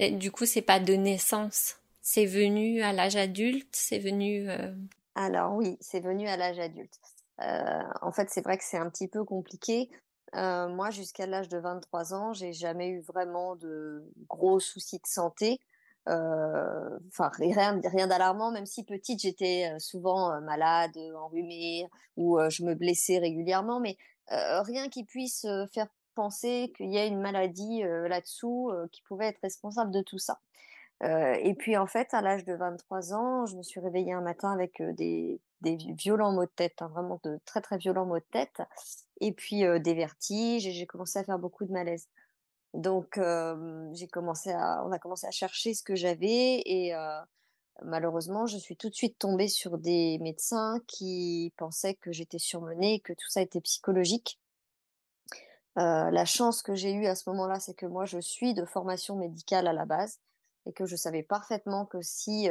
Du 0.00 0.32
coup, 0.32 0.46
c'est 0.46 0.62
pas 0.62 0.80
de 0.80 0.94
naissance 0.94 1.76
C'est 2.08 2.24
venu 2.24 2.82
à 2.82 2.92
l'âge 2.92 3.16
adulte 3.16 3.74
C'est 3.74 3.98
venu... 3.98 4.48
Alors 5.16 5.56
oui, 5.56 5.76
c'est 5.80 5.98
venu 5.98 6.28
à 6.28 6.36
l'âge 6.36 6.60
adulte. 6.60 7.00
en 7.40 8.12
fait, 8.12 8.30
c'est 8.30 8.42
vrai 8.42 8.56
que 8.56 8.62
c'est 8.62 8.78
un 8.78 8.88
petit 8.88 9.08
peu 9.08 9.24
compliqué. 9.24 9.90
moi, 10.32 10.90
jusqu'à 10.90 11.26
l'âge 11.26 11.48
de 11.48 11.58
23 11.58 12.14
ans, 12.14 12.32
j'ai 12.32 12.52
jamais 12.52 12.90
eu 12.90 13.00
vraiment 13.00 13.56
de 13.56 14.08
gros 14.28 14.60
soucis 14.60 14.98
de 14.98 15.06
santé. 15.06 15.58
Enfin, 16.06 17.28
rien, 17.34 17.80
rien 17.84 18.06
d'alarmant, 18.06 18.52
même 18.52 18.66
si 18.66 18.84
petite, 18.84 19.18
j'étais 19.18 19.74
souvent 19.80 20.40
malade, 20.42 20.96
enrhumée, 21.16 21.88
ou 22.16 22.38
je 22.48 22.62
me 22.62 22.76
blessais 22.76 23.18
régulièrement, 23.18 23.80
mais 23.80 23.96
rien 24.28 24.88
qui 24.88 25.02
puisse 25.02 25.44
faire 25.74 25.88
penser 26.14 26.72
qu'il 26.76 26.92
y 26.92 26.98
a 26.98 27.04
une 27.04 27.20
maladie 27.20 27.82
là-dessous 27.82 28.70
qui 28.92 29.02
pouvait 29.02 29.26
être 29.26 29.40
responsable 29.42 29.90
de 29.90 30.02
tout 30.02 30.18
ça. 30.18 30.38
Et 31.02 31.54
puis 31.58 31.76
en 31.76 31.86
fait, 31.86 32.14
à 32.14 32.22
l'âge 32.22 32.44
de 32.44 32.54
23 32.54 33.14
ans, 33.14 33.46
je 33.46 33.56
me 33.56 33.62
suis 33.62 33.80
réveillée 33.80 34.12
un 34.12 34.22
matin 34.22 34.50
avec 34.52 34.82
des, 34.94 35.40
violents 35.62 36.32
maux 36.32 36.46
de 36.46 36.50
tête, 36.56 36.80
hein, 36.80 36.88
vraiment 36.88 37.20
de 37.24 37.38
très 37.44 37.60
très 37.60 37.76
violents 37.78 38.06
maux 38.06 38.18
de 38.18 38.24
tête, 38.30 38.62
et 39.20 39.32
puis 39.32 39.62
des 39.80 39.94
vertiges, 39.94 40.66
et 40.66 40.72
j'ai 40.72 40.86
commencé 40.86 41.18
à 41.18 41.24
faire 41.24 41.38
beaucoup 41.38 41.64
de 41.64 41.72
malaise. 41.72 42.08
Donc 42.74 43.20
j'ai 43.92 44.08
commencé 44.08 44.50
à, 44.52 44.84
on 44.86 44.92
a 44.92 44.98
commencé 44.98 45.26
à 45.26 45.30
chercher 45.30 45.74
ce 45.74 45.82
que 45.82 45.94
j'avais, 45.94 46.62
et 46.64 46.94
malheureusement, 47.82 48.46
je 48.46 48.56
suis 48.58 48.76
tout 48.76 48.88
de 48.88 48.94
suite 48.94 49.18
tombée 49.18 49.48
sur 49.48 49.78
des 49.78 50.18
médecins 50.20 50.80
qui 50.86 51.52
pensaient 51.56 51.94
que 51.94 52.12
j'étais 52.12 52.38
surmenée, 52.38 53.00
que 53.00 53.12
tout 53.12 53.28
ça 53.28 53.42
était 53.42 53.60
psychologique. 53.60 54.40
la 55.76 56.24
chance 56.24 56.62
que 56.62 56.74
j'ai 56.74 56.92
eue 56.92 57.06
à 57.06 57.14
ce 57.14 57.28
moment-là, 57.30 57.60
c'est 57.60 57.74
que 57.74 57.86
moi, 57.86 58.06
je 58.06 58.18
suis 58.18 58.54
de 58.54 58.64
formation 58.64 59.16
médicale 59.16 59.66
à 59.66 59.72
la 59.72 59.84
base 59.84 60.20
et 60.66 60.72
que 60.72 60.86
je 60.86 60.96
savais 60.96 61.22
parfaitement 61.22 61.86
que 61.86 62.02
si 62.02 62.48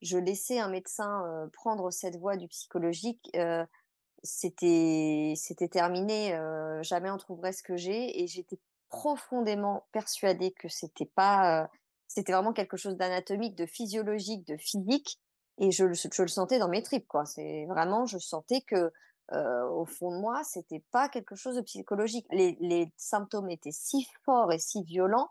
je 0.00 0.18
laissais 0.18 0.58
un 0.58 0.68
médecin 0.68 1.48
prendre 1.52 1.90
cette 1.90 2.16
voie 2.16 2.36
du 2.36 2.48
psychologique, 2.48 3.30
c'était 4.22 5.34
c'était 5.36 5.68
terminé. 5.68 6.38
jamais 6.82 7.10
on 7.10 7.18
trouverait 7.18 7.52
ce 7.52 7.62
que 7.62 7.76
j'ai 7.76 8.22
et 8.22 8.26
j'étais 8.26 8.58
profondément 8.88 9.86
persuadée 9.92 10.52
que 10.52 10.68
c'était 10.68 11.04
pas, 11.06 11.68
c'était 12.06 12.32
vraiment 12.32 12.52
quelque 12.52 12.76
chose 12.76 12.96
d'anatomique, 12.96 13.54
de 13.54 13.66
physiologique, 13.66 14.46
de 14.46 14.56
physique, 14.56 15.20
et 15.58 15.70
je, 15.72 15.92
je, 15.92 16.22
le 16.22 16.28
sentais 16.28 16.58
dans 16.58 16.68
mes 16.68 16.82
tripes, 16.82 17.08
quoi. 17.08 17.26
C'est 17.26 17.66
vraiment, 17.66 18.06
je 18.06 18.18
sentais 18.18 18.62
que 18.62 18.90
au 19.30 19.84
fond 19.84 20.10
de 20.10 20.20
moi, 20.20 20.42
c'était 20.44 20.82
pas 20.90 21.08
quelque 21.08 21.34
chose 21.34 21.56
de 21.56 21.60
psychologique. 21.60 22.26
Les, 22.30 22.56
les, 22.60 22.90
symptômes 22.96 23.50
étaient 23.50 23.72
si 23.72 24.06
forts 24.24 24.52
et 24.52 24.58
si 24.58 24.82
violents 24.84 25.28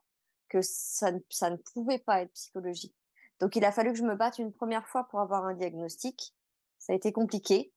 que 0.47 0.61
ça, 0.61 1.11
ça 1.29 1.49
ne 1.49 1.57
pouvait 1.57 1.99
pas 1.99 2.21
être 2.21 2.31
psychologique. 2.31 2.95
Donc, 3.39 3.55
il 3.55 3.65
a 3.65 3.71
fallu 3.71 3.91
que 3.91 3.97
je 3.97 4.03
me 4.03 4.15
batte 4.15 4.39
une 4.39 4.51
première 4.51 4.87
fois 4.87 5.07
pour 5.09 5.19
avoir 5.19 5.45
un 5.45 5.53
diagnostic. 5.53 6.33
Ça 6.79 6.93
a 6.93 6.95
été 6.95 7.11
compliqué. 7.11 7.71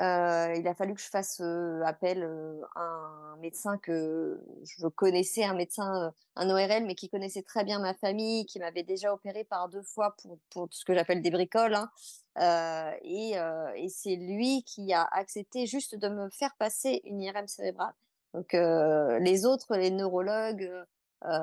Euh, 0.00 0.52
il 0.56 0.66
a 0.66 0.74
fallu 0.74 0.94
que 0.94 1.00
je 1.00 1.08
fasse 1.08 1.40
appel 1.84 2.28
à 2.74 2.80
un 2.80 3.36
médecin 3.36 3.78
que 3.78 4.40
je 4.64 4.88
connaissais, 4.88 5.44
un 5.44 5.54
médecin, 5.54 6.12
un 6.34 6.50
ORL, 6.50 6.84
mais 6.84 6.96
qui 6.96 7.08
connaissait 7.08 7.42
très 7.42 7.62
bien 7.62 7.78
ma 7.78 7.94
famille, 7.94 8.44
qui 8.46 8.58
m'avait 8.58 8.82
déjà 8.82 9.12
opéré 9.12 9.44
par 9.44 9.68
deux 9.68 9.82
fois 9.82 10.16
pour, 10.20 10.38
pour 10.50 10.66
ce 10.72 10.84
que 10.84 10.94
j'appelle 10.94 11.22
des 11.22 11.30
bricoles. 11.30 11.76
Hein. 11.76 12.92
et, 13.02 13.34
et 13.76 13.88
c'est 13.88 14.16
lui 14.16 14.64
qui 14.64 14.92
a 14.92 15.04
accepté 15.12 15.66
juste 15.66 15.94
de 15.94 16.08
me 16.08 16.28
faire 16.30 16.56
passer 16.58 17.00
une 17.04 17.20
IRM 17.22 17.46
cérébrale. 17.46 17.94
Donc 18.32 18.52
les 18.52 19.46
autres, 19.46 19.76
les 19.76 19.92
neurologues, 19.92 20.68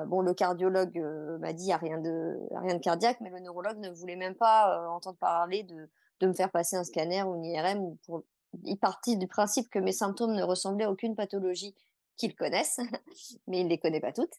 bon, 0.06 0.20
le 0.20 0.34
cardiologue 0.34 0.98
m'a 1.40 1.52
dit 1.52 1.64
il 1.64 1.66
n'y 1.66 1.72
a 1.72 1.76
rien 1.76 1.98
de, 1.98 2.38
rien 2.52 2.74
de 2.74 2.80
cardiaque, 2.80 3.20
mais 3.20 3.30
le 3.30 3.40
neurologue 3.40 3.78
ne 3.78 3.90
voulait 3.90 4.16
même 4.16 4.34
pas 4.34 4.88
entendre 4.88 5.18
parler 5.18 5.62
de, 5.64 5.88
de 6.20 6.26
me 6.26 6.32
faire 6.32 6.50
passer 6.50 6.76
un 6.76 6.84
scanner 6.84 7.22
ou 7.24 7.34
une 7.34 7.44
IRM 7.44 7.96
pour, 8.06 8.22
il 8.64 8.78
partit 8.78 9.16
du 9.16 9.26
principe 9.26 9.68
que 9.70 9.78
mes 9.78 9.92
symptômes 9.92 10.34
ne 10.34 10.42
ressemblaient 10.42 10.84
à 10.84 10.90
aucune 10.90 11.16
pathologie 11.16 11.74
qu'ils 12.16 12.34
connaissent, 12.34 12.80
mais 13.46 13.60
il 13.60 13.64
ne 13.64 13.70
les 13.70 13.78
connaît 13.78 14.00
pas 14.00 14.12
toutes, 14.12 14.34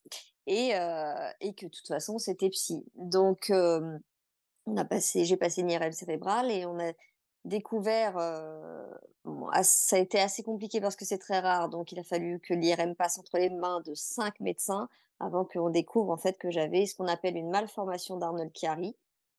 et, 0.48 0.76
euh, 0.76 1.30
et 1.42 1.54
que 1.54 1.66
de 1.66 1.72
toute 1.72 1.88
façon, 1.88 2.18
c'était 2.20 2.50
psy. 2.50 2.86
Donc, 2.96 3.50
euh, 3.50 3.98
on 4.66 4.78
a 4.78 4.86
passé, 4.86 5.26
j'ai 5.26 5.38
passé 5.38 5.62
une 5.62 5.72
IRM 5.72 5.92
cérébrale 5.92 6.52
et 6.52 6.66
on 6.66 6.80
a 6.80 6.94
découvert, 7.46 8.18
euh, 8.18 8.86
ça 9.64 9.96
a 9.96 10.00
été 10.00 10.20
assez 10.20 10.44
compliqué 10.44 10.82
parce 10.82 10.96
que 10.96 11.06
c'est 11.06 11.18
très 11.18 11.40
rare, 11.40 11.70
donc 11.70 11.92
il 11.92 12.00
a 12.00 12.04
fallu 12.04 12.40
que 12.40 12.54
l'IRM 12.54 12.96
passe 12.96 13.18
entre 13.18 13.38
les 13.38 13.50
mains 13.50 13.82
de 13.82 13.94
cinq 13.94 14.40
médecins 14.40 14.90
avant 15.20 15.46
qu'on 15.46 15.70
découvre 15.70 16.12
en 16.12 16.18
fait 16.18 16.38
que 16.38 16.52
j'avais 16.52 16.86
ce 16.86 16.96
qu'on 16.96 17.08
appelle 17.08 17.38
une 17.38 17.50
malformation 17.50 18.18
d'Arnold-Chiari, 18.18 18.96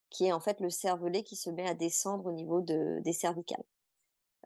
qui 0.09 0.27
est 0.27 0.31
en 0.31 0.39
fait 0.39 0.59
le 0.61 0.69
cervelet 0.69 1.23
qui 1.23 1.35
se 1.35 1.49
met 1.49 1.67
à 1.67 1.73
descendre 1.73 2.25
au 2.27 2.31
niveau 2.31 2.61
de, 2.61 2.99
des 3.03 3.13
cervicales. 3.13 3.63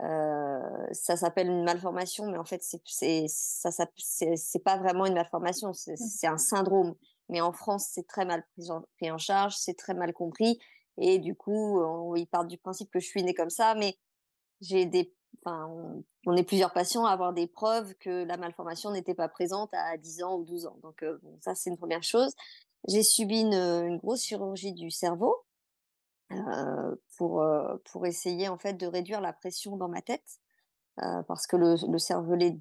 Euh, 0.01 0.87
ça 0.93 1.17
s'appelle 1.17 1.47
une 1.47 1.63
malformation, 1.63 2.31
mais 2.31 2.37
en 2.37 2.45
fait, 2.45 2.63
c'est 2.85 3.25
ça, 3.27 3.69
c'est 3.97 4.63
pas 4.63 4.77
vraiment 4.77 5.05
une 5.05 5.13
malformation, 5.13 5.71
mmh. 5.71 5.95
c'est 5.97 6.27
un 6.27 6.37
syndrome. 6.37 6.95
Mais 7.27 7.41
en 7.41 7.51
France, 7.51 7.89
c'est 7.91 8.07
très 8.07 8.25
mal 8.25 8.43
pris 8.53 8.71
en, 8.71 8.81
pris 8.97 9.11
en 9.11 9.17
charge, 9.17 9.55
c'est 9.57 9.77
très 9.77 9.93
mal 9.93 10.13
compris, 10.13 10.59
et 10.99 11.19
du 11.19 11.35
coup, 11.35 12.15
ils 12.15 12.27
partent 12.27 12.47
du 12.47 12.57
principe 12.57 12.91
que 12.91 12.99
je 12.99 13.07
suis 13.07 13.23
née 13.23 13.33
comme 13.33 13.49
ça, 13.49 13.73
mais 13.75 13.97
j'ai 14.61 14.85
des, 14.85 15.13
enfin, 15.43 15.67
on, 16.25 16.35
est 16.35 16.43
plusieurs 16.43 16.73
patients 16.73 17.05
à 17.05 17.11
avoir 17.11 17.33
des 17.33 17.47
preuves 17.47 17.95
que 17.95 18.23
la 18.25 18.37
malformation 18.37 18.91
n'était 18.91 19.13
pas 19.13 19.29
présente 19.29 19.73
à 19.73 19.97
10 19.97 20.23
ans 20.23 20.37
ou 20.37 20.43
12 20.43 20.65
ans. 20.65 20.77
Donc, 20.83 21.03
euh, 21.03 21.17
ça, 21.41 21.55
c'est 21.55 21.69
une 21.69 21.77
première 21.77 22.03
chose. 22.03 22.33
J'ai 22.87 23.03
subi 23.03 23.41
une, 23.41 23.97
grosse 23.97 24.23
chirurgie 24.23 24.73
du 24.73 24.91
cerveau 24.91 25.35
euh, 26.31 26.95
pour, 27.17 27.41
euh, 27.41 27.77
pour 27.91 28.05
essayer 28.05 28.47
en 28.47 28.57
fait 28.57 28.73
de 28.73 28.87
réduire 28.87 29.21
la 29.21 29.33
pression 29.33 29.77
dans 29.77 29.89
ma 29.89 30.01
tête 30.01 30.39
parce 31.27 31.47
que 31.47 31.55
le, 31.55 31.75
le, 31.89 31.97
cervelet 31.97 32.59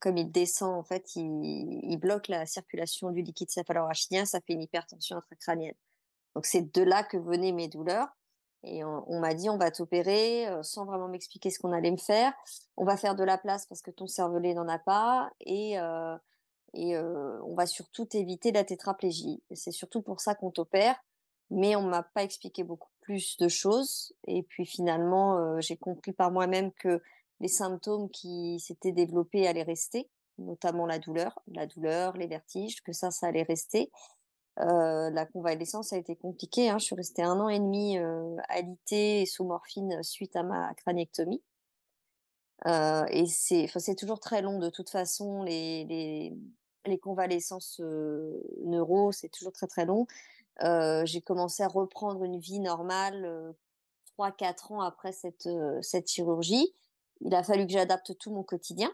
comme 0.00 0.16
il 0.16 0.32
descend 0.32 0.74
en 0.74 0.82
fait 0.82 1.14
il, 1.14 1.80
il 1.84 1.96
bloque 1.96 2.26
la 2.26 2.44
circulation 2.44 3.12
du 3.12 3.22
liquide 3.22 3.50
céphalorachidien 3.50 4.24
ça 4.24 4.40
fait 4.40 4.54
une 4.54 4.62
hypertension 4.62 5.16
intracrânienne 5.16 5.76
donc 6.38 6.46
c'est 6.46 6.72
de 6.72 6.82
là 6.82 7.02
que 7.02 7.16
venaient 7.16 7.50
mes 7.50 7.66
douleurs. 7.66 8.06
Et 8.62 8.84
on, 8.84 9.18
m'a 9.18 9.34
dit 9.34 9.50
on 9.50 9.56
va 9.56 9.72
t'opérer 9.72 10.46
sans 10.62 10.84
vraiment 10.84 11.08
m'expliquer 11.08 11.50
ce 11.50 11.58
qu'on 11.58 11.72
allait 11.72 11.90
me 11.90 11.96
faire. 11.96 12.32
On 12.76 12.84
va 12.84 12.96
faire 12.96 13.16
de 13.16 13.24
la 13.24 13.38
place 13.38 13.66
parce 13.66 13.82
que 13.82 13.90
ton 13.90 14.06
cervelet 14.06 14.54
n'en 14.54 14.68
a 14.68 14.78
pas. 14.78 15.32
Et 15.40 15.76
et 16.74 16.96
on 16.96 17.54
va 17.56 17.66
surtout 17.66 18.06
éviter 18.16 18.52
la 18.52 18.62
tétraplégie. 18.62 19.42
C'est 19.52 19.72
surtout 19.72 20.00
pour 20.00 20.20
ça 20.20 20.36
qu'on 20.36 20.52
t'opère. 20.52 20.96
Mais 21.50 21.74
on 21.74 21.82
m'a 21.82 22.04
pas 22.04 22.22
expliqué 22.22 22.62
beaucoup 22.62 22.90
plus 23.00 23.36
de 23.38 23.48
choses. 23.48 24.12
Et 24.28 24.44
puis 24.44 24.64
finalement, 24.64 25.38
euh, 25.38 25.60
j'ai 25.60 25.76
compris 25.76 26.12
par 26.12 26.30
moi-même 26.30 26.72
que 26.72 27.02
les 27.40 27.48
symptômes 27.48 28.10
qui 28.10 28.60
s'étaient 28.60 28.92
développés 28.92 29.48
allaient 29.48 29.64
rester, 29.64 30.08
notamment 30.36 30.86
la 30.86 30.98
douleur, 31.00 31.40
la 31.48 31.66
douleur, 31.66 32.16
les 32.16 32.28
vertiges, 32.28 32.82
que 32.82 32.92
ça, 32.92 33.10
ça 33.10 33.28
allait 33.28 33.44
rester. 33.44 33.90
Euh, 34.60 35.10
la 35.10 35.24
convalescence 35.26 35.92
a 35.92 35.96
été 35.96 36.16
compliquée. 36.16 36.68
Hein. 36.68 36.78
Je 36.78 36.86
suis 36.86 36.96
restée 36.96 37.22
un 37.22 37.38
an 37.40 37.48
et 37.48 37.58
demi 37.58 37.98
euh, 37.98 38.36
et 38.90 39.26
sous 39.26 39.44
morphine 39.44 40.02
suite 40.02 40.34
à 40.36 40.42
ma 40.42 40.74
craniectomie. 40.74 41.42
Euh, 42.66 43.04
et 43.10 43.26
c'est, 43.26 43.68
c'est 43.76 43.94
toujours 43.94 44.18
très 44.18 44.42
long 44.42 44.58
de 44.58 44.68
toute 44.68 44.90
façon. 44.90 45.42
Les, 45.44 45.84
les, 45.84 46.36
les 46.86 46.98
convalescences 46.98 47.80
euh, 47.80 48.42
neuro, 48.64 49.12
c'est 49.12 49.28
toujours 49.28 49.52
très 49.52 49.66
très 49.66 49.86
long 49.86 50.06
j'ai 51.04 51.20
commencé 51.20 51.62
à 51.62 51.68
reprendre 51.68 52.24
une 52.24 52.40
vie 52.40 52.58
normale 52.58 53.54
trois, 54.06 54.32
quatre 54.32 54.72
ans 54.72 54.80
après 54.80 55.12
cette, 55.12 55.48
cette 55.82 56.10
chirurgie. 56.10 56.74
Il 57.20 57.32
a 57.32 57.44
fallu 57.44 57.64
que 57.64 57.72
j'adapte 57.72 58.18
tout 58.18 58.32
mon 58.32 58.42
quotidien. 58.42 58.90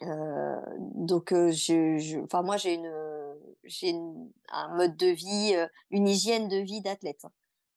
donc, 0.00 1.34
je, 1.34 2.42
moi, 2.42 2.56
j'ai 2.56 2.72
une, 2.72 2.90
j'ai 3.66 3.94
un 4.52 4.76
mode 4.76 4.96
de 4.96 5.08
vie, 5.08 5.54
une 5.90 6.08
hygiène 6.08 6.48
de 6.48 6.58
vie 6.58 6.80
d'athlète. 6.80 7.24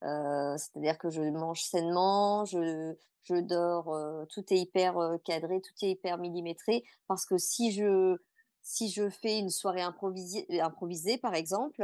Hein. 0.02 0.56
C'est-à-dire 0.58 0.98
que 0.98 1.10
je 1.10 1.22
mange 1.22 1.62
sainement, 1.62 2.46
je, 2.46 2.96
je 3.24 3.36
dors, 3.36 3.96
tout 4.30 4.44
est 4.54 4.58
hyper 4.58 4.96
cadré, 5.26 5.62
tout 5.62 5.74
est 5.86 5.92
hyper 5.92 6.18
millimétré. 6.18 6.84
Parce 7.08 7.26
que 7.26 7.38
si 7.38 7.72
je, 7.72 8.18
si 8.62 8.90
je 8.90 9.10
fais 9.10 9.40
une 9.40 9.50
soirée 9.50 9.82
improvisée, 9.82 10.46
improvisée 10.62 11.18
par 11.18 11.36
exemple, 11.36 11.84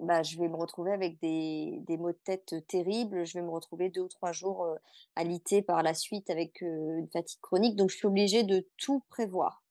bah, 0.00 0.22
je 0.22 0.38
vais 0.38 0.48
me 0.48 0.56
retrouver 0.56 0.92
avec 0.92 1.20
des, 1.20 1.78
des 1.86 1.96
maux 1.96 2.12
de 2.12 2.18
tête 2.24 2.54
terribles. 2.68 3.24
Je 3.24 3.38
vais 3.38 3.44
me 3.44 3.50
retrouver 3.50 3.88
deux 3.88 4.02
ou 4.02 4.08
trois 4.08 4.32
jours 4.32 4.64
euh, 4.64 4.76
alité 5.16 5.62
par 5.62 5.82
la 5.82 5.94
suite 5.94 6.30
avec 6.30 6.60
une 6.60 7.08
fatigue 7.12 7.40
chronique. 7.40 7.76
Donc, 7.76 7.90
je 7.90 7.96
suis 7.96 8.06
obligée 8.06 8.42
de 8.42 8.66
tout 8.76 9.02
prévoir. 9.08 9.63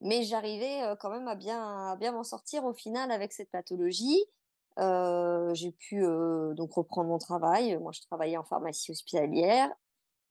Mais 0.00 0.22
j'arrivais 0.22 0.82
quand 1.00 1.10
même 1.10 1.28
à 1.28 1.34
bien, 1.34 1.92
à 1.92 1.96
bien 1.96 2.12
m'en 2.12 2.24
sortir 2.24 2.64
au 2.64 2.74
final 2.74 3.10
avec 3.10 3.32
cette 3.32 3.50
pathologie. 3.50 4.22
j'ai 4.78 5.72
pu 5.72 6.04
donc 6.54 6.72
reprendre 6.72 7.08
mon 7.08 7.18
travail. 7.18 7.76
Moi, 7.78 7.92
je 7.92 8.00
travaillais 8.02 8.36
en 8.36 8.44
pharmacie 8.44 8.90
hospitalière 8.90 9.70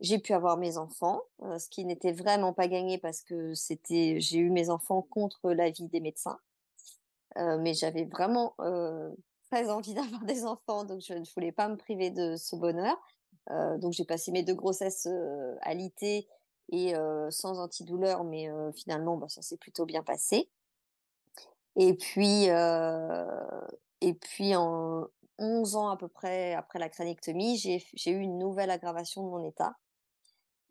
j'ai 0.03 0.19
pu 0.19 0.33
avoir 0.33 0.57
mes 0.57 0.77
enfants, 0.77 1.21
euh, 1.43 1.57
ce 1.57 1.69
qui 1.69 1.85
n'était 1.85 2.11
vraiment 2.11 2.53
pas 2.53 2.67
gagné 2.67 2.97
parce 2.97 3.21
que 3.21 3.53
c'était, 3.53 4.19
j'ai 4.19 4.39
eu 4.39 4.49
mes 4.49 4.69
enfants 4.69 5.01
contre 5.01 5.51
l'avis 5.51 5.87
des 5.87 6.01
médecins. 6.01 6.39
Euh, 7.37 7.57
mais 7.57 7.73
j'avais 7.73 8.03
vraiment 8.03 8.53
euh, 8.59 9.09
très 9.49 9.69
envie 9.69 9.93
d'avoir 9.95 10.23
des 10.25 10.45
enfants, 10.45 10.83
donc 10.83 11.01
je 11.01 11.13
ne 11.13 11.23
voulais 11.33 11.53
pas 11.53 11.69
me 11.69 11.77
priver 11.77 12.11
de 12.11 12.35
ce 12.35 12.55
bonheur. 12.55 12.97
donc 13.79 13.93
j'ai 13.93 14.05
passé 14.05 14.31
mes 14.31 14.43
deux 14.43 14.55
grossesses 14.55 15.07
à 15.61 15.73
l'IT 15.73 16.27
et 16.69 16.93
sans 17.29 17.59
antidouleur, 17.59 18.23
mais 18.23 18.49
finalement, 18.75 19.17
bah, 19.17 19.29
ça 19.29 19.41
s'est 19.41 19.57
plutôt 19.57 19.85
bien 19.85 20.03
passé. 20.03 20.49
Et 21.75 21.93
puis, 21.95 22.45
et 22.45 24.13
puis 24.13 24.55
en 24.55 25.07
11 25.39 25.75
ans 25.75 25.89
à 25.89 25.97
peu 25.97 26.07
près 26.07 26.53
après 26.53 26.79
la 26.79 26.89
crânictomie, 26.89 27.57
j'ai 27.57 28.11
eu 28.11 28.19
une 28.19 28.37
nouvelle 28.37 28.69
aggravation 28.69 29.23
de 29.23 29.29
mon 29.29 29.43
état. 29.43 29.75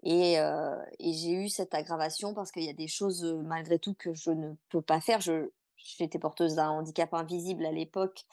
Et, 0.05 0.35
et 0.35 1.13
j'ai 1.13 1.33
eu 1.33 1.49
cette 1.49 1.75
aggravation 1.75 2.35
parce 2.35 2.53
qu'il 2.53 2.65
y 2.65 2.71
a 2.71 2.75
des 2.75 2.89
choses 2.89 3.25
malgré 3.45 3.79
tout 3.79 3.95
que 3.95 4.15
je 4.15 4.31
ne 4.31 4.55
peux 4.69 4.83
pas 4.83 5.01
faire. 5.01 5.21
J'étais 5.21 6.19
porteuse 6.19 6.55
d'un 6.55 6.71
handicap 6.71 7.13
invisible 7.15 7.67
à 7.67 7.73
l'époque. 7.73 8.25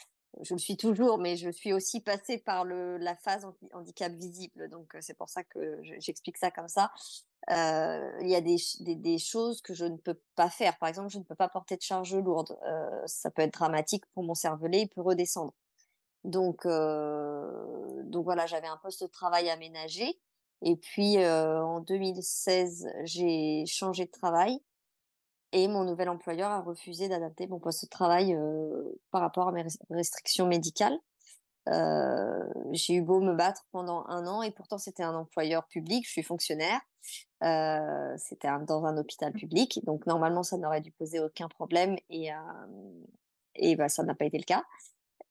Je 0.41 0.53
le 0.53 0.59
suis 0.59 0.77
toujours, 0.77 1.17
mais 1.17 1.37
je 1.37 1.49
suis 1.49 1.73
aussi 1.73 2.01
passée 2.01 2.37
par 2.37 2.63
le, 2.63 2.97
la 2.97 3.15
phase 3.15 3.47
handicap 3.73 4.11
visible. 4.13 4.69
Donc, 4.69 4.95
c'est 5.01 5.17
pour 5.17 5.29
ça 5.29 5.43
que 5.43 5.79
j'explique 5.99 6.37
ça 6.37 6.51
comme 6.51 6.67
ça. 6.67 6.91
Euh, 7.49 8.11
il 8.21 8.29
y 8.29 8.35
a 8.35 8.41
des, 8.41 8.57
des, 8.79 9.17
choses 9.17 9.61
que 9.61 9.73
je 9.73 9.85
ne 9.85 9.97
peux 9.97 10.19
pas 10.35 10.49
faire. 10.49 10.77
Par 10.77 10.87
exemple, 10.87 11.09
je 11.09 11.17
ne 11.17 11.23
peux 11.23 11.35
pas 11.35 11.49
porter 11.49 11.75
de 11.77 11.81
charge 11.81 12.15
lourde. 12.15 12.57
Euh, 12.65 13.01
ça 13.07 13.31
peut 13.31 13.41
être 13.41 13.53
dramatique 13.53 14.05
pour 14.13 14.23
mon 14.23 14.35
cervelet, 14.35 14.83
il 14.83 14.87
peut 14.87 15.01
redescendre. 15.01 15.53
Donc, 16.23 16.65
euh, 16.65 18.03
donc 18.03 18.23
voilà, 18.25 18.45
j'avais 18.45 18.67
un 18.67 18.77
poste 18.77 19.03
de 19.03 19.07
travail 19.07 19.49
aménagé. 19.49 20.19
Et 20.61 20.75
puis, 20.75 21.17
en 21.25 21.79
2016, 21.79 22.87
j'ai 23.03 23.65
changé 23.65 24.05
de 24.05 24.11
travail 24.11 24.61
et 25.51 25.67
mon 25.67 25.83
nouvel 25.83 26.09
employeur 26.09 26.51
a 26.51 26.61
refusé 26.61 27.09
d'adapter 27.09 27.47
mon 27.47 27.59
poste 27.59 27.83
de 27.83 27.89
travail 27.89 28.37
par 29.11 29.21
rapport 29.21 29.47
à 29.47 29.51
mes 29.51 29.65
restrictions 29.89 30.47
médicales. 30.47 30.97
Euh, 31.67 32.43
j'ai 32.71 32.95
eu 32.95 33.01
beau 33.01 33.19
me 33.19 33.33
battre 33.33 33.65
pendant 33.71 34.05
un 34.07 34.25
an 34.25 34.41
et 34.41 34.51
pourtant 34.51 34.77
c'était 34.77 35.03
un 35.03 35.13
employeur 35.13 35.67
public, 35.67 36.05
je 36.05 36.11
suis 36.11 36.23
fonctionnaire. 36.23 36.79
Euh, 37.43 38.15
c'était 38.17 38.49
dans 38.67 38.85
un 38.85 38.97
hôpital 38.97 39.33
public, 39.33 39.79
donc 39.85 40.05
normalement 40.07 40.43
ça 40.43 40.57
n'aurait 40.57 40.81
dû 40.81 40.91
poser 40.91 41.19
aucun 41.19 41.47
problème 41.47 41.97
et, 42.09 42.29
et 43.55 43.75
bah, 43.75 43.89
ça 43.89 44.03
n'a 44.03 44.15
pas 44.15 44.25
été 44.25 44.37
le 44.37 44.43
cas. 44.43 44.63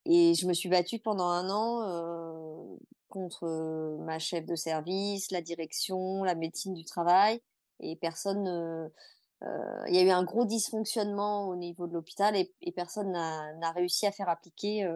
Et 0.04 0.34
je 0.34 0.46
me 0.46 0.54
suis 0.54 0.68
battue 0.68 0.98
pendant 0.98 1.28
un 1.28 1.50
an 1.50 2.78
contre 3.08 3.96
ma 4.00 4.18
chef 4.18 4.46
de 4.46 4.54
service, 4.54 5.30
la 5.30 5.42
direction, 5.42 6.24
la 6.24 6.34
médecine 6.34 6.74
du 6.74 6.84
travail 6.84 7.40
et 7.80 7.96
personne 7.96 8.90
il 9.42 9.94
y 9.94 9.98
a 9.98 10.02
eu 10.02 10.10
un 10.10 10.24
gros 10.24 10.44
dysfonctionnement 10.44 11.48
au 11.48 11.56
niveau 11.56 11.86
de 11.86 11.94
l'hôpital 11.94 12.36
et, 12.36 12.72
personne 12.72 13.12
n'a 13.12 13.72
réussi 13.72 14.06
à 14.06 14.12
faire 14.12 14.28
appliquer 14.28 14.88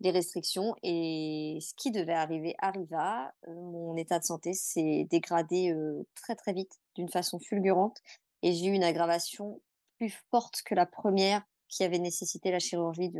des 0.00 0.10
restrictions 0.10 0.74
et 0.82 1.58
ce 1.60 1.74
qui 1.74 1.90
devait 1.90 2.14
arriver 2.14 2.54
arriva. 2.58 3.32
mon 3.46 3.96
état 3.96 4.18
de 4.18 4.24
santé 4.24 4.54
s'est 4.54 5.06
dégradé 5.10 5.74
très 6.14 6.34
très 6.34 6.52
vite, 6.52 6.80
d'une 6.94 7.08
façon 7.08 7.38
fulgurante 7.38 7.98
et 8.42 8.52
j'ai 8.52 8.66
eu 8.66 8.72
une 8.72 8.84
aggravation 8.84 9.60
plus 9.98 10.10
forte 10.30 10.62
que 10.62 10.74
la 10.74 10.86
première 10.86 11.42
qui 11.68 11.84
avait 11.84 11.98
nécessité 11.98 12.50
la 12.50 12.58
chirurgie 12.58 13.10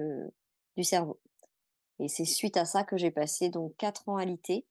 du 0.77 0.85
cerveau. 0.85 1.21
Et 2.01 2.09
c'est 2.09 2.25
suite 2.25 2.57
à 2.57 2.65
ça 2.65 2.83
que 2.83 2.97
j'ai 2.97 3.11
passé 3.11 3.51
donc 3.51 3.77
quatre 3.77 4.09
ans 4.09 4.17
à 4.17 4.25
l'IT 4.25 4.65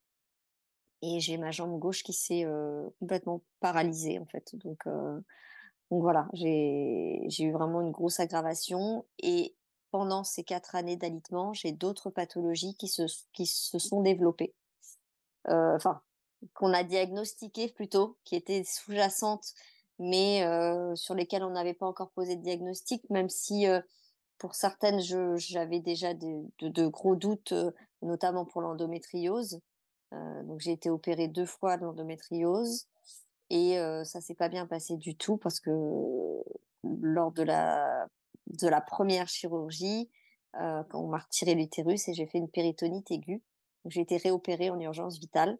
et 1.02 1.20
j'ai 1.20 1.38
ma 1.38 1.52
jambe 1.52 1.80
gauche 1.80 2.04
qui 2.04 2.14
s'est 2.14 2.46
complètement 3.00 3.44
paralysée 3.60 4.20
en 4.20 4.26
fait. 4.26 4.56
Donc 4.56 4.84
donc 5.92 6.02
voilà, 6.04 6.28
j'ai 6.34 7.26
eu 7.40 7.52
vraiment 7.52 7.82
une 7.82 7.92
grosse 7.92 8.20
aggravation. 8.20 9.06
Et 9.18 9.56
pendant 9.92 10.24
ces 10.24 10.44
quatre 10.44 10.76
années 10.76 10.98
d'alitement, 10.98 11.54
j'ai 11.54 11.72
d'autres 11.72 12.12
pathologies 12.12 12.76
qui 12.76 12.88
se, 12.88 13.08
sont 13.80 14.02
développées. 14.02 14.54
Euh, 15.48 15.76
enfin, 15.76 16.02
qu'on 16.54 16.74
a 16.74 16.84
diagnostiquées 16.84 17.70
plutôt, 17.70 18.18
qui 18.24 18.36
étaient 18.36 18.64
sous-jacentes, 18.64 19.54
mais 19.98 20.46
euh, 20.46 20.96
sur 20.96 21.16
lesquelles 21.16 21.44
on 21.44 21.50
n'avait 21.52 21.74
pas 21.74 21.88
encore 21.88 22.12
posé 22.12 22.36
de 22.36 22.44
diagnostic, 22.44 23.10
même 23.10 23.30
si 23.30 23.68
euh, 23.68 23.82
pour 24.38 24.54
certaines, 24.54 25.02
j'avais 25.38 25.80
déjà 25.80 26.14
de, 26.14 26.46
de, 26.62 26.88
gros 26.88 27.16
doutes, 27.16 27.54
notamment 28.02 28.46
pour 28.46 28.62
l'endométriose. 28.62 29.60
donc 30.12 30.62
j'ai 30.62 30.72
été 30.72 30.90
opérée 30.90 31.28
deux 31.28 31.46
fois 31.46 31.76
de 31.76 31.84
l'endométriose. 31.84 32.88
Et 33.50 33.78
ça 34.04 34.22
s'est 34.22 34.36
pas 34.36 34.50
bien 34.50 34.68
passé 34.68 34.96
du 34.96 35.16
tout 35.16 35.38
parce 35.38 35.60
que 35.60 35.72
lors 36.84 37.32
de 37.32 37.42
la, 37.42 38.08
de 38.48 38.68
la 38.68 38.80
première 38.80 39.28
chirurgie, 39.28 40.10
quand 40.54 40.86
on 40.94 41.08
m'a 41.08 41.18
retiré 41.18 41.56
l'utérus 41.56 42.08
et 42.08 42.14
j'ai 42.14 42.28
fait 42.28 42.38
une 42.38 42.50
péritonite 42.50 43.10
aiguë, 43.10 43.42
j'ai 43.86 44.02
été 44.02 44.18
réopérée 44.18 44.70
en 44.70 44.80
urgence 44.80 45.20
vitale. 45.20 45.58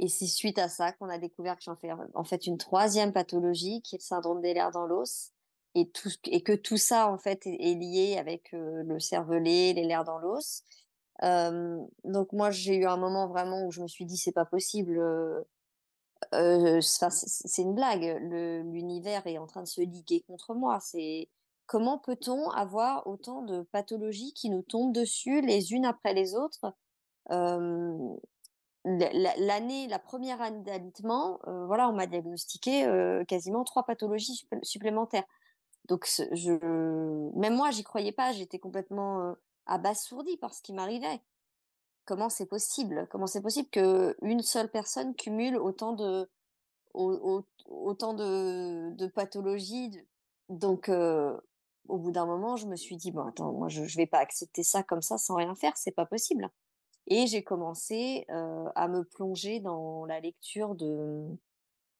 Et 0.00 0.08
c'est 0.08 0.26
suite 0.26 0.58
à 0.58 0.68
ça 0.68 0.92
qu'on 0.92 1.08
a 1.08 1.18
découvert 1.18 1.56
que 1.56 1.62
j'en 1.62 1.76
fais 1.76 1.90
en 2.14 2.24
fait 2.24 2.46
une 2.46 2.58
troisième 2.58 3.12
pathologie 3.12 3.80
qui 3.82 3.94
est 3.94 3.98
le 3.98 4.04
syndrome 4.04 4.40
des 4.40 4.54
lèvres 4.54 4.72
dans 4.72 4.86
l'os. 4.86 5.30
Et, 5.76 5.90
que 5.90 6.54
tout 6.54 6.76
ça, 6.76 7.10
en 7.10 7.18
fait, 7.18 7.46
est, 7.46 7.74
lié 7.74 8.16
avec 8.16 8.50
le 8.52 9.00
cervelet, 9.00 9.72
les 9.72 9.84
lèvres 9.84 10.04
dans 10.04 10.18
l'os. 10.18 10.62
donc 11.20 12.32
moi, 12.32 12.50
j'ai 12.50 12.76
eu 12.76 12.86
un 12.86 12.96
moment 12.96 13.26
vraiment 13.26 13.64
où 13.66 13.72
je 13.72 13.82
me 13.82 13.88
suis 13.88 14.04
dit, 14.04 14.16
c'est 14.16 14.32
pas 14.32 14.44
possible 14.44 14.98
euh, 14.98 15.42
c'est 16.32 17.62
une 17.62 17.74
blague. 17.74 18.18
L'univers 18.72 19.26
est 19.26 19.38
en 19.38 19.46
train 19.46 19.62
de 19.62 19.68
se 19.68 19.80
liguer 19.80 20.22
contre 20.26 20.54
moi. 20.54 20.80
C'est 20.80 21.28
comment 21.66 21.98
peut-on 21.98 22.50
avoir 22.50 23.06
autant 23.06 23.42
de 23.42 23.62
pathologies 23.72 24.32
qui 24.34 24.50
nous 24.50 24.62
tombent 24.62 24.92
dessus 24.92 25.40
les 25.40 25.72
unes 25.72 25.86
après 25.86 26.14
les 26.14 26.34
autres? 26.34 26.74
L'année, 28.86 29.88
la 29.88 29.98
première 29.98 30.42
année 30.42 30.62
d'alitement, 30.62 31.40
voilà, 31.66 31.88
on 31.88 31.92
m'a 31.92 32.06
diagnostiqué 32.06 33.22
quasiment 33.26 33.64
trois 33.64 33.84
pathologies 33.84 34.46
supplémentaires. 34.62 35.24
Donc, 35.86 36.06
même 36.30 37.56
moi, 37.56 37.70
j'y 37.70 37.82
croyais 37.82 38.12
pas. 38.12 38.32
J'étais 38.32 38.58
complètement 38.58 39.34
abasourdie 39.66 40.36
par 40.36 40.52
ce 40.54 40.60
qui 40.62 40.72
m'arrivait 40.72 41.20
comment 42.04 42.28
c'est 42.28 42.46
possible? 42.46 43.06
Comment 43.10 43.26
c'est 43.26 43.42
possible 43.42 43.68
qu'une 43.70 44.42
seule 44.42 44.70
personne 44.70 45.14
cumule 45.14 45.56
autant 45.56 45.92
de, 45.92 46.28
autant 46.94 48.14
de, 48.14 49.06
pathologies 49.08 49.92
Donc, 50.48 50.88
au 50.88 51.98
bout 51.98 52.10
d'un 52.10 52.26
moment, 52.26 52.56
je 52.56 52.66
me 52.66 52.76
suis 52.76 52.96
dit, 52.96 53.10
bon, 53.10 53.26
attends, 53.26 53.52
moi, 53.52 53.68
je 53.68 53.82
ne 53.82 53.96
vais 53.96 54.06
pas 54.06 54.18
accepter 54.18 54.62
ça 54.62 54.82
comme 54.82 55.02
ça 55.02 55.18
sans 55.18 55.36
rien 55.36 55.54
faire, 55.54 55.76
c'est 55.76 55.92
pas 55.92 56.06
possible. 56.06 56.48
Et 57.06 57.26
j'ai 57.26 57.42
commencé 57.42 58.26
à 58.28 58.88
me 58.88 59.04
plonger 59.04 59.60
dans 59.60 60.04
la 60.06 60.20
lecture 60.20 60.74
de, 60.74 61.26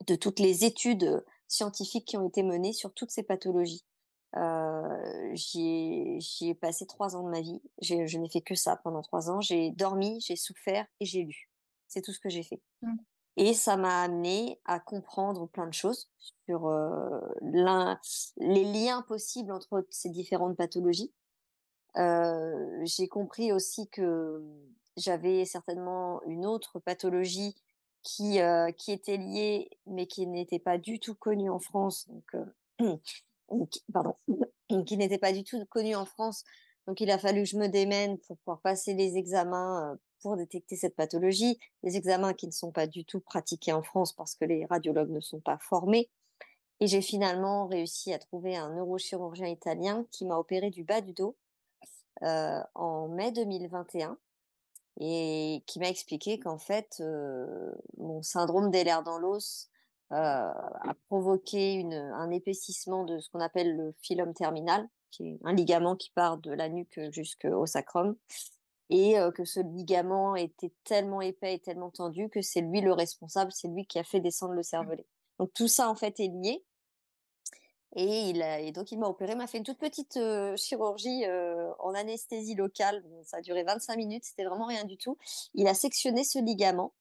de 0.06 0.14
toutes 0.14 0.40
les 0.40 0.64
études 0.64 1.24
scientifiques 1.48 2.06
qui 2.06 2.16
ont 2.16 2.28
été 2.28 2.42
menées 2.42 2.72
sur 2.72 2.92
toutes 2.92 3.10
ces 3.10 3.22
pathologies. 3.22 3.84
Euh, 4.36 5.30
j'y 5.34 6.18
ai, 6.40 6.54
passé 6.54 6.86
trois 6.86 7.16
ans 7.16 7.22
de 7.22 7.30
ma 7.30 7.40
vie. 7.40 7.62
Je 7.80 8.18
n'ai 8.18 8.28
fait 8.28 8.40
que 8.40 8.54
ça 8.54 8.76
pendant 8.76 9.02
trois 9.02 9.30
ans. 9.30 9.40
J'ai 9.40 9.70
dormi, 9.70 10.20
j'ai 10.20 10.36
souffert 10.36 10.86
et 11.00 11.04
j'ai 11.04 11.22
lu. 11.22 11.50
C'est 11.86 12.02
tout 12.02 12.12
ce 12.12 12.20
que 12.20 12.28
j'ai 12.28 12.42
fait. 12.42 12.60
Mmh. 12.82 12.96
Et 13.36 13.52
ça 13.52 13.76
m'a 13.76 14.02
amené 14.02 14.60
à 14.64 14.78
comprendre 14.78 15.46
plein 15.48 15.66
de 15.66 15.74
choses 15.74 16.08
sur 16.46 16.66
euh, 16.66 17.20
les 17.42 18.64
liens 18.64 19.02
possibles 19.02 19.52
entre 19.52 19.84
ces 19.90 20.08
différentes 20.08 20.56
pathologies. 20.56 21.12
Euh, 21.96 22.80
j'ai 22.84 23.08
compris 23.08 23.52
aussi 23.52 23.88
que 23.88 24.42
j'avais 24.96 25.44
certainement 25.44 26.22
une 26.24 26.46
autre 26.46 26.78
pathologie 26.78 27.56
qui, 28.02 28.40
euh, 28.40 28.70
qui 28.70 28.92
était 28.92 29.16
liée, 29.16 29.68
mais 29.86 30.06
qui 30.06 30.26
n'était 30.26 30.58
pas 30.60 30.78
du 30.78 31.00
tout 31.00 31.14
connue 31.14 31.50
en 31.50 31.58
France. 31.58 32.08
Donc, 32.08 32.36
pardon, 33.92 34.14
qui 34.86 34.96
n'était 34.96 35.18
pas 35.18 35.32
du 35.32 35.44
tout 35.44 35.64
connu 35.66 35.94
en 35.94 36.04
France. 36.04 36.44
Donc, 36.86 37.00
il 37.00 37.10
a 37.10 37.18
fallu 37.18 37.42
que 37.42 37.48
je 37.48 37.56
me 37.56 37.68
démène 37.68 38.18
pour 38.18 38.36
pouvoir 38.38 38.60
passer 38.60 38.94
les 38.94 39.16
examens 39.16 39.96
pour 40.24 40.36
détecter 40.36 40.76
cette 40.76 40.96
pathologie. 40.96 41.58
Les 41.82 41.96
examens 41.96 42.32
qui 42.32 42.46
ne 42.46 42.52
sont 42.52 42.72
pas 42.72 42.86
du 42.86 43.04
tout 43.04 43.20
pratiqués 43.20 43.72
en 43.72 43.82
France 43.82 44.14
parce 44.14 44.34
que 44.34 44.46
les 44.46 44.64
radiologues 44.64 45.10
ne 45.10 45.20
sont 45.20 45.40
pas 45.40 45.58
formés. 45.58 46.10
Et 46.80 46.86
j'ai 46.86 47.02
finalement 47.02 47.66
réussi 47.66 48.12
à 48.12 48.18
trouver 48.18 48.56
un 48.56 48.70
neurochirurgien 48.74 49.46
italien 49.46 50.06
qui 50.10 50.24
m'a 50.24 50.38
opéré 50.38 50.70
du 50.70 50.82
bas 50.82 51.02
du 51.02 51.12
dos 51.12 51.36
euh, 52.22 52.60
en 52.74 53.08
mai 53.08 53.32
2021 53.32 54.18
et 55.00 55.62
qui 55.66 55.78
m'a 55.78 55.88
expliqué 55.88 56.38
qu'en 56.38 56.58
fait, 56.58 56.96
euh, 57.00 57.72
mon 57.98 58.22
syndrome 58.22 58.70
des 58.70 58.82
lèvres 58.82 59.02
dans 59.02 59.18
l'os 59.18 59.68
euh, 59.68 59.73
a 60.14 60.94
provoqué 61.08 61.74
une, 61.74 61.94
un 61.94 62.30
épaississement 62.30 63.04
de 63.04 63.18
ce 63.18 63.30
qu'on 63.30 63.40
appelle 63.40 63.76
le 63.76 63.94
phylum 64.02 64.34
terminal, 64.34 64.88
qui 65.10 65.28
est 65.28 65.38
un 65.44 65.52
ligament 65.52 65.96
qui 65.96 66.10
part 66.10 66.38
de 66.38 66.50
la 66.52 66.68
nuque 66.68 67.00
jusqu'au 67.10 67.66
sacrum, 67.66 68.16
et 68.90 69.18
euh, 69.18 69.30
que 69.30 69.44
ce 69.44 69.60
ligament 69.60 70.36
était 70.36 70.72
tellement 70.84 71.20
épais 71.20 71.54
et 71.54 71.58
tellement 71.58 71.90
tendu 71.90 72.28
que 72.28 72.42
c'est 72.42 72.60
lui 72.60 72.80
le 72.80 72.92
responsable, 72.92 73.52
c'est 73.52 73.68
lui 73.68 73.86
qui 73.86 73.98
a 73.98 74.04
fait 74.04 74.20
descendre 74.20 74.52
le 74.52 74.60
mmh. 74.60 74.64
cervelet. 74.64 75.06
Donc 75.38 75.52
tout 75.54 75.68
ça 75.68 75.88
en 75.88 75.94
fait 75.94 76.20
est 76.20 76.28
lié. 76.28 76.64
Et, 77.96 78.30
il 78.30 78.42
a, 78.42 78.58
et 78.58 78.72
donc, 78.72 78.90
il 78.90 78.98
m'a 78.98 79.06
opéré, 79.06 79.36
m'a 79.36 79.46
fait 79.46 79.58
une 79.58 79.64
toute 79.64 79.78
petite 79.78 80.18
chirurgie 80.56 81.22
en 81.78 81.94
anesthésie 81.94 82.56
locale. 82.56 83.04
Ça 83.22 83.36
a 83.36 83.40
duré 83.40 83.62
25 83.62 83.96
minutes, 83.96 84.24
c'était 84.24 84.42
vraiment 84.42 84.66
rien 84.66 84.82
du 84.82 84.96
tout. 84.96 85.16
Il 85.54 85.68
a 85.68 85.74
sectionné 85.74 86.24
ce 86.24 86.40
ligament. 86.40 86.92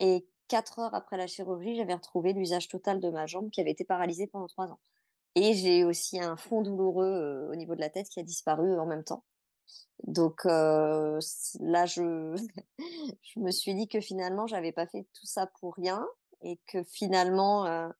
Et 0.00 0.26
quatre 0.48 0.78
heures 0.78 0.94
après 0.94 1.16
la 1.16 1.26
chirurgie, 1.26 1.76
j'avais 1.76 1.94
retrouvé 1.94 2.32
l'usage 2.32 2.68
total 2.68 3.00
de 3.00 3.10
ma 3.10 3.26
jambe 3.26 3.50
qui 3.50 3.60
avait 3.60 3.70
été 3.70 3.84
paralysée 3.84 4.26
pendant 4.26 4.46
trois 4.46 4.70
ans. 4.70 4.80
Et 5.34 5.54
j'ai 5.54 5.84
aussi 5.84 6.20
un 6.20 6.36
fond 6.36 6.62
douloureux 6.62 7.48
au 7.50 7.56
niveau 7.56 7.74
de 7.74 7.80
la 7.80 7.90
tête 7.90 8.08
qui 8.08 8.20
a 8.20 8.22
disparu 8.22 8.78
en 8.78 8.86
même 8.86 9.04
temps. 9.04 9.24
Donc 10.04 10.44
là, 10.44 11.18
je, 11.86 12.36
me 13.36 13.50
suis 13.50 13.74
dit 13.74 13.88
que 13.88 14.00
finalement, 14.00 14.46
j'avais 14.46 14.72
pas 14.72 14.86
fait 14.86 15.06
tout 15.14 15.26
ça 15.26 15.46
pour 15.60 15.74
rien 15.74 16.06
et 16.42 16.58
que 16.66 16.82
finalement, 16.84 17.90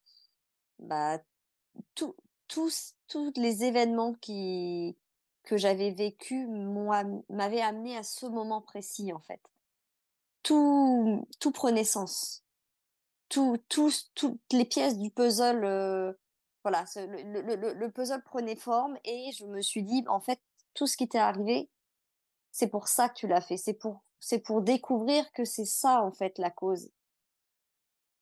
bah, 0.78 1.18
tous, 1.94 2.14
les 3.36 3.64
événements 3.64 4.14
que 4.20 5.56
j'avais 5.56 5.90
vécus 5.90 6.48
m'avaient 7.28 7.60
amené 7.60 7.96
à 7.96 8.02
ce 8.02 8.26
moment 8.26 8.60
précis, 8.60 9.12
en 9.12 9.20
fait. 9.20 9.40
Tout, 10.44 11.26
tout 11.40 11.50
prenait 11.50 11.84
sens. 11.84 12.44
Tout, 13.28 13.58
tout, 13.68 13.90
toutes 14.14 14.40
les 14.52 14.64
pièces 14.64 14.98
du 14.98 15.10
puzzle, 15.10 15.64
euh, 15.64 16.12
voilà, 16.62 16.84
le, 16.96 17.40
le, 17.40 17.74
le, 17.74 17.90
puzzle 17.90 18.22
prenait 18.22 18.54
forme 18.54 18.96
et 19.04 19.32
je 19.32 19.46
me 19.46 19.60
suis 19.60 19.82
dit, 19.82 20.04
en 20.06 20.20
fait, 20.20 20.38
tout 20.74 20.86
ce 20.86 20.96
qui 20.96 21.08
t'est 21.08 21.18
arrivé, 21.18 21.68
c'est 22.52 22.68
pour 22.68 22.86
ça 22.86 23.08
que 23.08 23.14
tu 23.14 23.26
l'as 23.26 23.40
fait. 23.40 23.56
C'est 23.56 23.74
pour, 23.74 24.04
c'est 24.20 24.38
pour 24.38 24.62
découvrir 24.62 25.32
que 25.32 25.44
c'est 25.44 25.64
ça, 25.64 26.02
en 26.02 26.12
fait, 26.12 26.38
la 26.38 26.50
cause. 26.50 26.90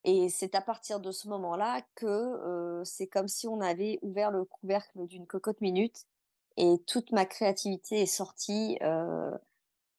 Et 0.05 0.29
c'est 0.31 0.55
à 0.55 0.61
partir 0.61 1.01
de 1.01 1.13
ce 1.13 1.29
moment-là 1.29 1.83
que 1.97 2.83
c'est 2.85 3.07
comme 3.07 3.29
si 3.29 3.47
on 3.47 3.61
avait 3.61 3.99
ouvert 4.03 4.31
le 4.31 4.45
couvercle 4.45 5.07
d'une 5.07 5.27
cocotte 5.27 5.61
minute 5.61 6.07
et 6.57 6.79
toute 6.87 7.13
ma 7.13 7.25
créativité 7.25 8.01
est 8.03 8.07
sortie 8.07 8.79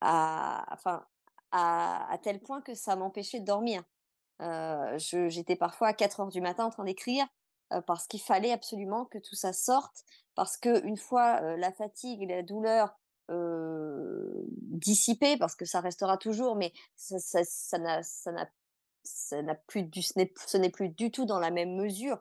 à, 0.02 0.66
enfin, 0.74 1.06
à, 1.54 2.18
tel 2.24 2.40
point 2.40 2.62
que 2.62 2.74
ça 2.74 2.96
m'empêchait 2.96 3.40
de 3.40 3.46
dormir. 3.46 3.84
j'étais 4.98 5.56
parfois 5.56 5.90
à 5.90 5.94
4 5.94 6.20
heures 6.20 6.30
du 6.30 6.42
matin 6.42 6.66
en 6.66 6.72
train 6.72 6.84
d'écrire 6.84 7.26
parce 7.88 8.08
qu'il 8.08 8.22
fallait 8.22 8.52
absolument 8.52 9.06
que 9.06 9.20
tout 9.20 9.36
ça 9.36 9.54
sorte, 9.54 10.04
parce 10.36 10.58
que 10.58 10.84
une 10.86 10.98
fois 10.98 11.56
la 11.58 11.72
fatigue 11.72 12.24
et 12.24 12.28
la 12.28 12.42
douleur 12.42 12.98
dissipées, 13.30 15.38
parce 15.38 15.56
que 15.56 15.66
ça 15.66 15.80
restera 15.80 16.18
toujours, 16.18 16.56
mais 16.56 16.74
ça, 16.96 17.78
n'a 17.78 18.02
plus 19.68 19.90
ce 19.94 20.58
n'est 20.58 20.70
plus 20.70 20.90
du 20.90 21.12
tout 21.12 21.26
dans 21.26 21.40
la 21.40 21.52
même 21.52 21.76
mesure. 21.76 22.20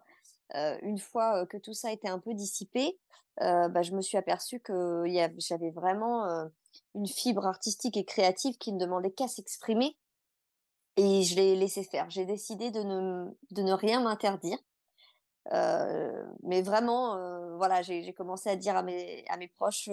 une 0.54 0.98
fois 0.98 1.46
que 1.46 1.56
tout 1.56 1.74
ça 1.74 1.90
été 1.90 2.08
un 2.08 2.18
peu 2.18 2.34
dissipé, 2.34 2.98
bah, 3.38 3.82
je 3.82 3.92
me 3.92 4.02
suis 4.02 4.18
aperçue 4.18 4.60
que 4.60 5.04
j'avais 5.38 5.70
vraiment 5.70 6.50
une 6.94 7.06
fibre 7.06 7.46
artistique 7.46 7.96
et 7.96 8.04
créative 8.04 8.58
qui 8.58 8.72
ne 8.72 8.78
demandait 8.78 9.12
qu'à 9.12 9.28
s'exprimer. 9.28 9.96
Et 10.96 11.22
je 11.22 11.36
l'ai 11.36 11.56
laissé 11.56 11.84
faire. 11.84 12.10
J'ai 12.10 12.26
décidé 12.26 12.70
de 12.70 12.82
ne, 12.82 13.30
de 13.50 13.62
ne 13.62 13.72
rien 13.72 14.00
m'interdire. 14.00 14.58
mais 15.50 16.62
vraiment, 16.62 17.16
voilà, 17.56 17.82
j'ai 17.82 18.12
commencé 18.12 18.50
à 18.50 18.56
dire 18.56 18.76
à 18.76 18.82
mes, 18.82 19.24
à 19.28 19.36
mes 19.38 19.48
proches, 19.48 19.88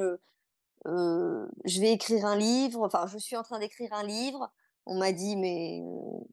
je 0.86 1.82
vais 1.82 1.94
écrire 1.94 2.26
un 2.26 2.36
livre, 2.36 2.86
enfin, 2.86 3.08
je 3.08 3.18
suis 3.18 3.38
en 3.38 3.44
train 3.44 3.60
d'écrire 3.60 3.94
un 3.94 4.04
livre 4.04 4.52
on 4.90 4.96
m'a 4.96 5.12
dit 5.12 5.36
mais 5.36 5.82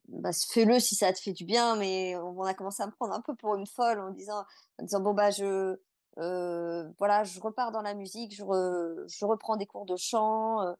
bah, 0.09 0.31
fais-le 0.33 0.81
si 0.81 0.95
ça 0.95 1.13
te 1.13 1.21
fait 1.21 1.33
du 1.33 1.45
bien 1.45 1.77
mais 1.77 2.17
on 2.17 2.43
a 2.43 2.55
commencé 2.55 2.83
à 2.83 2.87
me 2.87 2.93
prendre 2.93 3.15
un 3.15 3.21
peu 3.21 3.35
pour 3.35 3.55
une 3.55 3.67
folle 3.67 4.01
en 4.01 4.11
disant 4.11 4.45
en 4.79 4.85
disant 4.85 5.01
bon 5.01 5.13
bah 5.13 5.31
je 5.31 5.77
voilà 6.17 7.25
je 7.25 7.41
repars 7.41 7.73
dans 7.73 7.83
la 7.83 7.95
musique 7.95 8.35
je, 8.35 8.43
je 8.43 9.25
reprends 9.25 9.57
des 9.57 9.67
cours 9.67 9.87
de 9.87 9.97
chant 9.97 10.75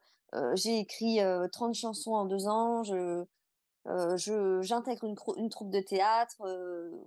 j'ai 0.55 0.79
écrit 0.79 1.21
30 1.53 1.75
chansons 1.75 2.15
en 2.15 2.25
deux 2.25 2.49
ans 2.49 2.83
je 2.83 3.25
j'intègre 4.63 5.05
une, 5.05 5.17
une, 5.37 5.51
troupe 5.51 5.71
de 5.71 5.81
théâtre 5.81 6.37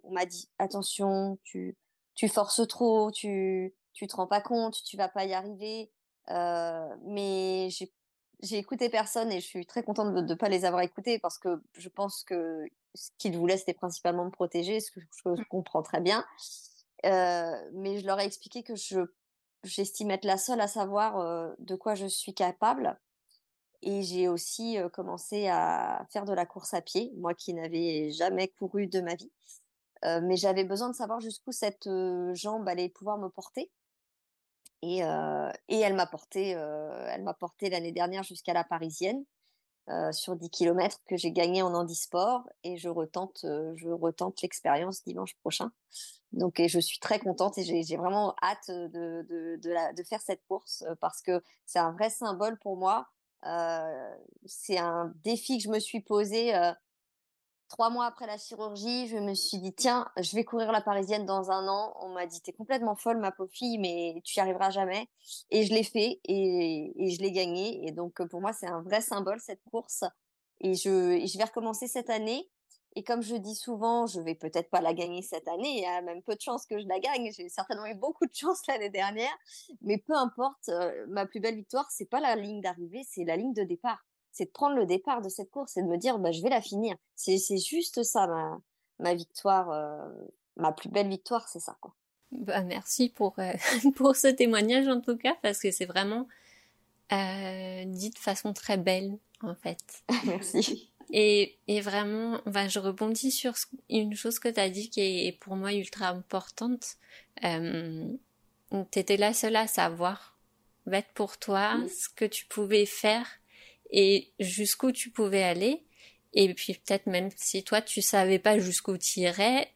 on 0.04 0.12
m'a 0.12 0.26
dit 0.26 0.50
attention 0.60 1.38
tu 1.44 1.78
tu 2.16 2.28
forces 2.28 2.68
trop 2.68 3.12
tu 3.12 3.74
tu 3.94 4.08
te 4.08 4.16
rends 4.16 4.28
pas 4.28 4.42
compte 4.42 4.84
tu 4.84 4.96
vas 4.98 5.10
pas 5.10 5.26
y 5.26 5.34
arriver 5.34 5.92
mais 6.28 7.70
j'ai 7.72 7.92
j'ai 8.42 8.58
écouté 8.58 8.90
personne 8.90 9.32
et 9.32 9.42
je 9.42 9.46
suis 9.46 9.66
très 9.66 9.84
contente 9.84 10.14
de 10.14 10.22
ne 10.22 10.34
pas 10.34 10.50
les 10.50 10.66
avoir 10.66 10.82
écoutés 10.82 11.20
parce 11.20 11.38
que 11.38 11.62
je 11.78 11.90
pense 11.90 12.24
que 12.24 12.66
ce 12.96 13.10
qu'ils 13.18 13.38
voulaient, 13.38 13.58
c'était 13.58 13.74
principalement 13.74 14.26
me 14.26 14.32
protéger, 14.32 14.80
ce 14.80 14.92
que 14.92 15.02
je, 15.02 15.30
mmh. 15.30 15.46
comprends 15.50 15.84
très 15.84 16.00
bien. 16.00 16.26
Mais 17.04 18.00
je 18.00 18.06
leur 18.06 18.20
ai 18.20 18.26
expliqué 18.26 18.64
que 18.64 18.76
je 18.76 19.00
j'estime 19.64 20.12
être 20.12 20.26
la 20.26 20.38
seule 20.38 20.62
à 20.62 20.68
savoir 20.68 21.56
de 21.60 21.76
quoi 21.76 21.96
je 21.96 22.06
suis 22.06 22.34
capable. 22.34 22.98
Et 23.82 24.04
j'ai 24.04 24.28
aussi 24.28 24.78
commencé 24.94 25.48
à 25.48 26.06
faire 26.12 26.26
de 26.26 26.34
la 26.34 26.46
course 26.46 26.74
à 26.74 26.82
pied, 26.82 27.14
moi 27.18 27.34
qui 27.34 27.54
n'avais 27.54 28.12
jamais 28.12 28.48
couru 28.48 28.88
de 28.88 29.02
ma 29.02 29.16
vie. 29.16 29.32
mais 30.04 30.38
j'avais 30.38 30.64
besoin 30.64 30.90
de 30.90 30.96
savoir 30.96 31.20
jusqu'où 31.20 31.52
cette 31.52 31.90
jambe 32.34 32.68
allait 32.68 32.90
pouvoir 32.90 33.18
me 33.18 33.30
porter. 33.30 33.70
Et, 34.82 35.00
et 35.00 35.80
elle 35.80 35.96
m'a 35.96 36.08
porté, 36.08 36.52
elle 36.52 37.24
m'a 37.24 37.34
porté 37.34 37.70
l'année 37.70 37.92
dernière 37.92 38.24
jusqu'à 38.24 38.54
la 38.54 38.64
Parisienne 38.64 39.26
sur 40.12 40.36
10 40.36 40.50
km 40.52 40.98
que 41.08 41.18
j'ai 41.18 41.32
gagné 41.32 41.62
en 41.62 41.74
handisport 41.74 42.48
et 42.64 42.78
je 42.78 42.90
retente, 42.90 43.40
je 43.44 43.90
retente 43.90 44.42
l'expérience 44.42 45.04
dimanche 45.04 45.36
prochain. 45.38 45.72
Donc, 46.32 46.60
et 46.60 46.68
je 46.68 46.80
suis 46.80 47.00
très 47.00 47.18
contente 47.18 47.58
et 47.58 47.64
j'ai 47.64 47.98
vraiment 47.98 48.36
hâte 48.44 48.70
de, 48.70 49.26
de, 49.28 49.60
de, 49.64 49.96
de, 49.96 50.04
faire 50.04 50.22
cette 50.22 50.46
course 50.48 50.84
parce 51.02 51.22
que 51.22 51.42
c'est 51.66 51.80
un 51.80 51.92
vrai 51.92 52.12
symbole 52.12 52.60
pour 52.60 52.78
moi. 52.78 53.08
c'est 54.46 54.78
un 54.78 55.12
défi 55.24 55.58
que 55.58 55.64
je 55.64 55.70
me 55.70 55.80
suis 55.80 56.02
posé 56.02 56.54
Trois 57.70 57.92
mois 57.92 58.08
après 58.08 58.26
la 58.26 58.38
chirurgie, 58.40 59.08
je 59.08 59.18
me 59.18 59.36
suis 59.36 59.60
dit, 59.60 59.74
tiens, 59.74 60.08
je 60.18 60.36
vais 60.36 60.44
courir 60.44 60.72
la 60.72 60.82
parisienne 60.82 61.28
dans 61.28 61.52
un 61.52 61.68
an. 61.68 61.96
On 62.02 62.10
m'a 62.10 62.26
dit, 62.26 62.42
t'es 62.42 62.52
complètement 62.52 62.96
folle, 62.96 63.20
ma 63.20 63.32
pauvre 63.32 63.52
fille, 63.52 63.78
mais 63.78 64.22
tu 64.26 64.38
y 64.38 64.40
arriveras 64.40 64.72
jamais. 64.72 65.08
Et 65.52 65.66
je 65.66 65.74
l'ai 65.74 65.84
fait 65.84 66.20
et, 66.26 66.92
je 66.98 67.22
l'ai 67.22 67.32
gagné. 67.32 67.88
Et 67.88 67.92
donc, 67.92 68.26
pour 68.28 68.42
moi, 68.42 68.54
c'est 68.54 68.68
un 68.68 68.82
vrai 68.82 69.02
symbole, 69.02 69.40
cette 69.40 69.62
course. 69.72 70.04
Et 70.62 70.74
je, 70.74 71.24
je 71.24 71.38
vais 71.38 71.44
recommencer 71.44 71.88
cette 71.88 72.10
année. 72.10 72.50
Et 72.96 73.04
comme 73.04 73.22
je 73.22 73.36
dis 73.36 73.56
souvent, 73.56 74.08
je 74.08 74.20
vais 74.20 74.34
peut-être 74.34 74.72
pas 74.72 74.82
la 74.82 74.96
gagner 74.96 75.22
cette 75.22 75.48
année. 75.48 75.78
Il 75.78 75.84
y 75.84 75.86
a 75.86 76.02
même 76.02 76.24
peu 76.24 76.36
de 76.36 76.42
chances 76.42 76.66
que 76.66 76.80
je 76.80 76.88
la 76.88 77.00
gagne. 77.00 77.32
J'ai 77.32 77.50
certainement 77.50 77.86
eu 77.86 77.94
beaucoup 77.94 78.26
de 78.26 78.34
chance 78.34 78.66
l'année 78.68 78.90
dernière. 78.90 79.38
Mais 79.82 80.00
peu 80.00 80.16
importe, 80.16 80.70
euh, 80.70 81.06
ma 81.08 81.28
plus 81.28 81.40
belle 81.40 81.56
victoire, 81.56 81.86
c'est 81.92 82.10
pas 82.10 82.20
la 82.20 82.36
ligne 82.36 82.62
d'arrivée, 82.62 83.04
c'est 83.08 83.26
la 83.26 83.36
ligne 83.36 83.54
de 83.54 83.64
départ 83.64 84.04
c'est 84.40 84.46
de 84.46 84.52
prendre 84.52 84.78
le 84.78 84.86
départ 84.86 85.22
de 85.22 85.28
cette 85.28 85.52
course 85.52 85.76
et 85.76 85.82
de 85.82 85.88
me 85.88 85.98
dire 85.98 86.18
bah, 86.18 86.32
je 86.32 86.42
vais 86.42 86.50
la 86.50 86.62
finir. 86.62 86.96
C'est 87.16 87.38
juste 87.58 88.04
ça 88.04 88.26
ma, 88.26 88.62
ma 89.00 89.14
victoire, 89.14 89.70
euh, 89.72 90.10
ma 90.56 90.72
plus 90.72 90.88
belle 90.88 91.10
victoire, 91.10 91.50
c'est 91.50 91.60
ça. 91.60 91.76
Quoi. 91.82 91.94
Bah, 92.32 92.62
merci 92.64 93.10
pour, 93.10 93.38
euh, 93.40 93.52
pour 93.96 94.16
ce 94.16 94.28
témoignage 94.28 94.88
en 94.88 95.02
tout 95.02 95.18
cas, 95.18 95.36
parce 95.42 95.60
que 95.60 95.72
c'est 95.72 95.86
vraiment 95.86 96.26
euh, 97.12 97.84
dit 97.86 98.12
de 98.12 98.18
façon 98.18 98.54
très 98.54 98.78
belle 98.78 99.18
en 99.42 99.56
fait. 99.56 100.04
merci. 100.26 100.90
Et, 101.12 101.58
et 101.68 101.82
vraiment, 101.82 102.40
bah, 102.46 102.70
je 102.70 102.80
rebondis 102.80 103.32
sur 103.32 103.56
une 103.90 104.16
chose 104.16 104.40
que 104.40 104.48
tu 104.48 104.60
as 104.62 104.70
dit 104.70 104.90
qui 104.90 105.02
est 105.28 105.38
pour 105.38 105.58
moi 105.58 105.74
ultra 105.74 106.08
importante. 106.08 106.96
Euh, 107.44 108.08
tu 108.92 109.00
étais 109.00 109.18
la 109.18 109.34
seule 109.34 109.58
à 109.58 109.68
savoir, 109.68 110.38
être 110.90 111.12
pour 111.14 111.38
toi, 111.38 111.78
ce 111.88 112.08
que 112.10 112.26
tu 112.26 112.46
pouvais 112.46 112.86
faire 112.86 113.39
et 113.90 114.32
jusqu'où 114.40 114.92
tu 114.92 115.10
pouvais 115.10 115.44
aller. 115.44 115.84
Et 116.34 116.54
puis 116.54 116.74
peut-être 116.74 117.08
même 117.08 117.30
si 117.36 117.64
toi 117.64 117.82
tu 117.82 118.02
savais 118.02 118.40
pas 118.40 118.60
jusqu'où 118.60 118.98
tu 118.98 119.22
irais, 119.22 119.72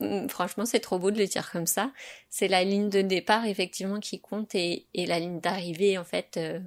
hmm, 0.00 0.28
franchement 0.28 0.64
c'est 0.64 0.80
trop 0.80 0.98
beau 0.98 1.10
de 1.10 1.18
le 1.18 1.26
dire 1.26 1.50
comme 1.50 1.66
ça. 1.66 1.92
C'est 2.30 2.48
la 2.48 2.64
ligne 2.64 2.88
de 2.88 3.02
départ 3.02 3.46
effectivement 3.46 4.00
qui 4.00 4.20
compte 4.20 4.54
et, 4.54 4.86
et 4.94 5.06
la 5.06 5.18
ligne 5.18 5.40
d'arrivée 5.40 5.98
en 5.98 6.04
fait, 6.04 6.36
euh, 6.36 6.60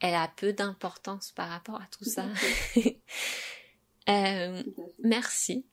elle 0.00 0.14
a 0.14 0.28
peu 0.36 0.52
d'importance 0.52 1.30
par 1.30 1.48
rapport 1.48 1.76
à 1.76 1.88
tout 1.90 2.04
ça. 2.04 2.26
euh, 4.08 4.62
merci. 5.02 5.64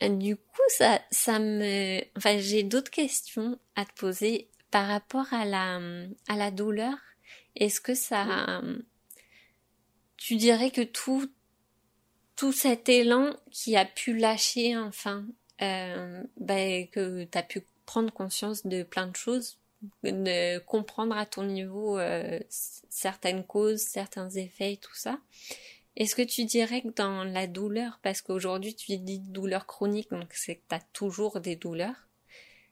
Du 0.00 0.36
coup, 0.36 0.62
ça, 0.76 1.00
ça 1.10 1.38
me, 1.38 2.00
enfin, 2.16 2.38
j'ai 2.38 2.64
d'autres 2.64 2.90
questions 2.90 3.58
à 3.76 3.84
te 3.84 3.92
poser 3.94 4.50
par 4.70 4.88
rapport 4.88 5.32
à 5.32 5.44
la, 5.44 5.80
à 6.28 6.36
la 6.36 6.50
douleur. 6.50 6.94
Est-ce 7.54 7.80
que 7.80 7.94
ça, 7.94 8.60
tu 10.22 10.36
dirais 10.36 10.70
que 10.70 10.82
tout, 10.82 11.28
tout 12.36 12.52
cet 12.52 12.88
élan 12.88 13.34
qui 13.50 13.76
a 13.76 13.84
pu 13.84 14.16
lâcher 14.16 14.76
enfin, 14.76 15.26
euh, 15.60 16.22
ben, 16.36 16.86
que 16.88 17.24
tu 17.24 17.36
as 17.38 17.42
pu 17.42 17.66
prendre 17.86 18.12
conscience 18.12 18.64
de 18.64 18.84
plein 18.84 19.08
de 19.08 19.16
choses, 19.16 19.58
de 20.04 20.60
comprendre 20.60 21.16
à 21.16 21.26
ton 21.26 21.42
niveau 21.42 21.98
euh, 21.98 22.38
certaines 22.48 23.44
causes, 23.44 23.80
certains 23.80 24.30
effets 24.30 24.74
et 24.74 24.76
tout 24.76 24.94
ça. 24.94 25.18
Est-ce 25.96 26.14
que 26.14 26.22
tu 26.22 26.44
dirais 26.44 26.82
que 26.82 26.94
dans 26.94 27.24
la 27.24 27.48
douleur, 27.48 27.98
parce 28.04 28.22
qu'aujourd'hui 28.22 28.76
tu 28.76 28.96
dis 28.98 29.18
douleur 29.18 29.66
chronique, 29.66 30.10
donc 30.10 30.32
c'est 30.34 30.54
que 30.54 30.62
tu 30.68 30.74
as 30.76 30.82
toujours 30.92 31.40
des 31.40 31.56
douleurs, 31.56 32.06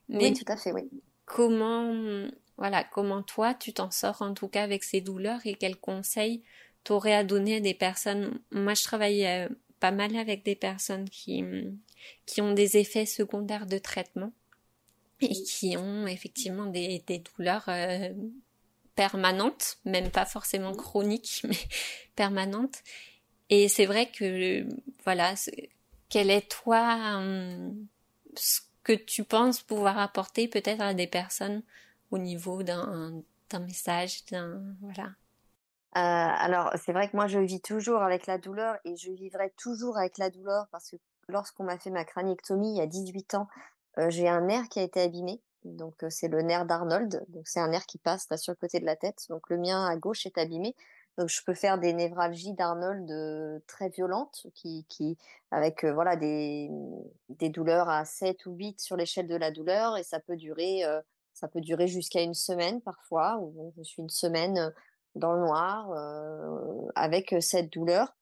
Mais 0.09 0.29
oui, 0.29 0.35
tout 0.35 0.53
à 0.53 0.57
fait, 0.57 0.71
oui. 0.71 0.89
Comment, 1.25 2.29
voilà, 2.57 2.85
comment 2.85 3.25
toi 3.25 3.55
tu 3.55 3.73
t'en 3.73 3.91
sors 3.91 4.23
en 4.23 4.35
tout 4.35 4.47
cas 4.47 4.63
avec 4.63 4.85
ces 4.85 5.01
douleurs 5.01 5.41
et 5.45 5.55
quels 5.55 5.77
conseils 5.77 6.45
t'aurais 6.85 7.15
à 7.15 7.25
donner 7.25 7.57
à 7.57 7.61
des 7.61 7.75
personnes 7.75 8.41
Moi, 8.51 8.75
je 8.75 8.83
travaille 8.85 9.27
euh, 9.27 9.49
pas 9.81 9.91
mal 9.91 10.17
avec 10.17 10.45
des 10.45 10.57
personnes 10.57 11.09
qui 11.09 11.45
qui 12.27 12.41
ont 12.41 12.53
des 12.53 12.77
effets 12.77 13.07
secondaires 13.07 13.67
de 13.67 13.79
traitement 13.79 14.33
et 15.21 15.43
qui 15.43 15.77
ont 15.77 16.07
effectivement 16.07 16.67
des, 16.67 17.03
des 17.07 17.19
douleurs 17.19 17.65
euh, 17.69 18.09
permanentes, 18.95 19.79
même 19.85 20.11
pas 20.11 20.25
forcément 20.25 20.75
chroniques, 20.75 21.43
mais 21.49 21.57
permanentes. 22.17 22.83
Et 23.51 23.69
c'est 23.69 23.87
vrai 23.87 24.11
que, 24.11 24.67
voilà, 25.05 25.35
quel 26.09 26.31
est 26.31 26.51
toi 26.51 27.17
hum, 27.17 27.87
ce 28.37 28.61
que 28.83 28.93
tu 28.93 29.25
penses 29.25 29.61
pouvoir 29.61 29.99
apporter 29.99 30.49
peut-être 30.49 30.81
à 30.81 30.95
des 30.95 31.07
personnes 31.07 31.63
au 32.11 32.19
niveau 32.19 32.63
d'un 32.63 33.23
message, 33.61 34.25
d'un 34.27 34.63
voilà. 34.81 35.11
Alors 35.93 36.71
c'est 36.77 36.93
vrai 36.93 37.09
que 37.09 37.17
moi 37.17 37.27
je 37.27 37.39
vis 37.39 37.61
toujours 37.61 38.03
avec 38.03 38.27
la 38.27 38.39
douleur 38.39 38.77
et 38.85 38.97
je 38.97 39.11
vivrai 39.11 39.53
toujours 39.57 39.99
avec 39.99 40.19
la 40.19 40.31
douleur 40.31 40.67
parce 40.71 40.91
que 40.91 40.97
lorsqu'on 41.29 41.65
m'a 41.65 41.79
fait 41.79 41.91
ma 41.91 42.05
craniectomie 42.05 42.75
il 42.75 42.79
y 42.79 42.81
a 42.81 42.87
18 42.87 43.35
ans, 43.35 43.49
j'ai 44.09 44.29
un 44.29 44.43
nerf 44.43 44.69
qui 44.69 44.79
a 44.79 44.83
été 44.83 45.01
abîmé. 45.01 45.41
Donc 45.65 46.05
c'est 46.09 46.29
le 46.29 46.43
nerf 46.43 46.65
d'Arnold. 46.65 47.25
Donc 47.29 47.49
c'est 47.49 47.61
un 47.61 47.69
nerf 47.69 47.87
qui 47.87 47.99
passe 47.99 48.29
là 48.31 48.37
sur 48.37 48.53
le 48.53 48.57
côté 48.57 48.81
de 48.81 48.87
la 48.87 48.97
tête. 48.97 49.27
Donc 49.29 49.51
le 49.51 49.59
mien 49.59 49.85
à 49.87 49.97
gauche 49.97 50.27
est 50.27 50.39
abîmé. 50.39 50.77
Donc 51.19 51.29
je 51.29 51.43
peux 51.45 51.55
faire 51.55 51.79
des 51.79 51.93
névralgies 51.93 52.55
d'Arnold 52.55 53.63
très 53.67 53.89
violentes, 53.89 54.47
qui, 54.55 54.87
qui 54.89 55.19
avec 55.51 55.85
voilà 55.85 56.15
des, 56.17 56.71
des 57.29 57.49
douleurs 57.49 57.89
à 57.89 58.05
7 58.05 58.47
ou 58.47 58.53
8 58.53 58.81
sur 58.81 58.97
l'échelle 58.97 59.27
de 59.27 59.37
la 59.37 59.51
douleur, 59.51 59.99
et 59.99 60.05
ça 60.05 60.21
peut 60.21 60.37
durer 60.37 60.85
ça 61.35 61.49
peut 61.49 61.61
durer 61.61 61.89
jusqu'à 61.89 62.23
une 62.23 62.35
semaine 62.35 62.81
parfois, 62.81 63.41
je 63.77 63.83
suis 63.83 64.03
une 64.03 64.11
semaine 64.11 64.73
dans 65.15 65.33
le 65.33 65.41
noir 65.41 65.91
avec 66.95 67.35
cette 67.41 67.73
douleur. 67.73 68.17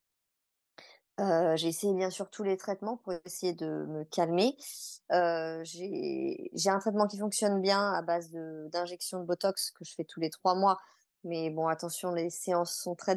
j'ai 1.18 1.68
essayé 1.68 1.94
bien 1.94 2.11
sûr 2.11 2.31
tous 2.31 2.42
les 2.42 2.57
traitements 2.57 2.96
pour 2.98 3.12
essayer 3.24 3.53
de 3.53 3.87
me 3.88 4.05
calmer. 4.05 4.57
j'ai 5.11 6.70
un 6.70 6.79
traitement 6.79 7.07
qui 7.07 7.18
fonctionne 7.18 7.61
bien 7.61 7.92
à 7.92 8.03
base 8.03 8.31
d'injections 8.31 9.20
de, 9.20 9.24
Botox 9.24 9.70
que 9.72 9.85
je 9.85 9.94
fais 9.94 10.05
tous 10.05 10.20
les 10.20 10.31
trois 10.31 10.55
mois. 10.55 10.79
Mais 11.24 11.51
bon, 11.51 11.66
attention, 11.66 12.12
les 12.12 12.31
séances 12.31 12.74
sont 12.74 12.94
très, 12.94 13.16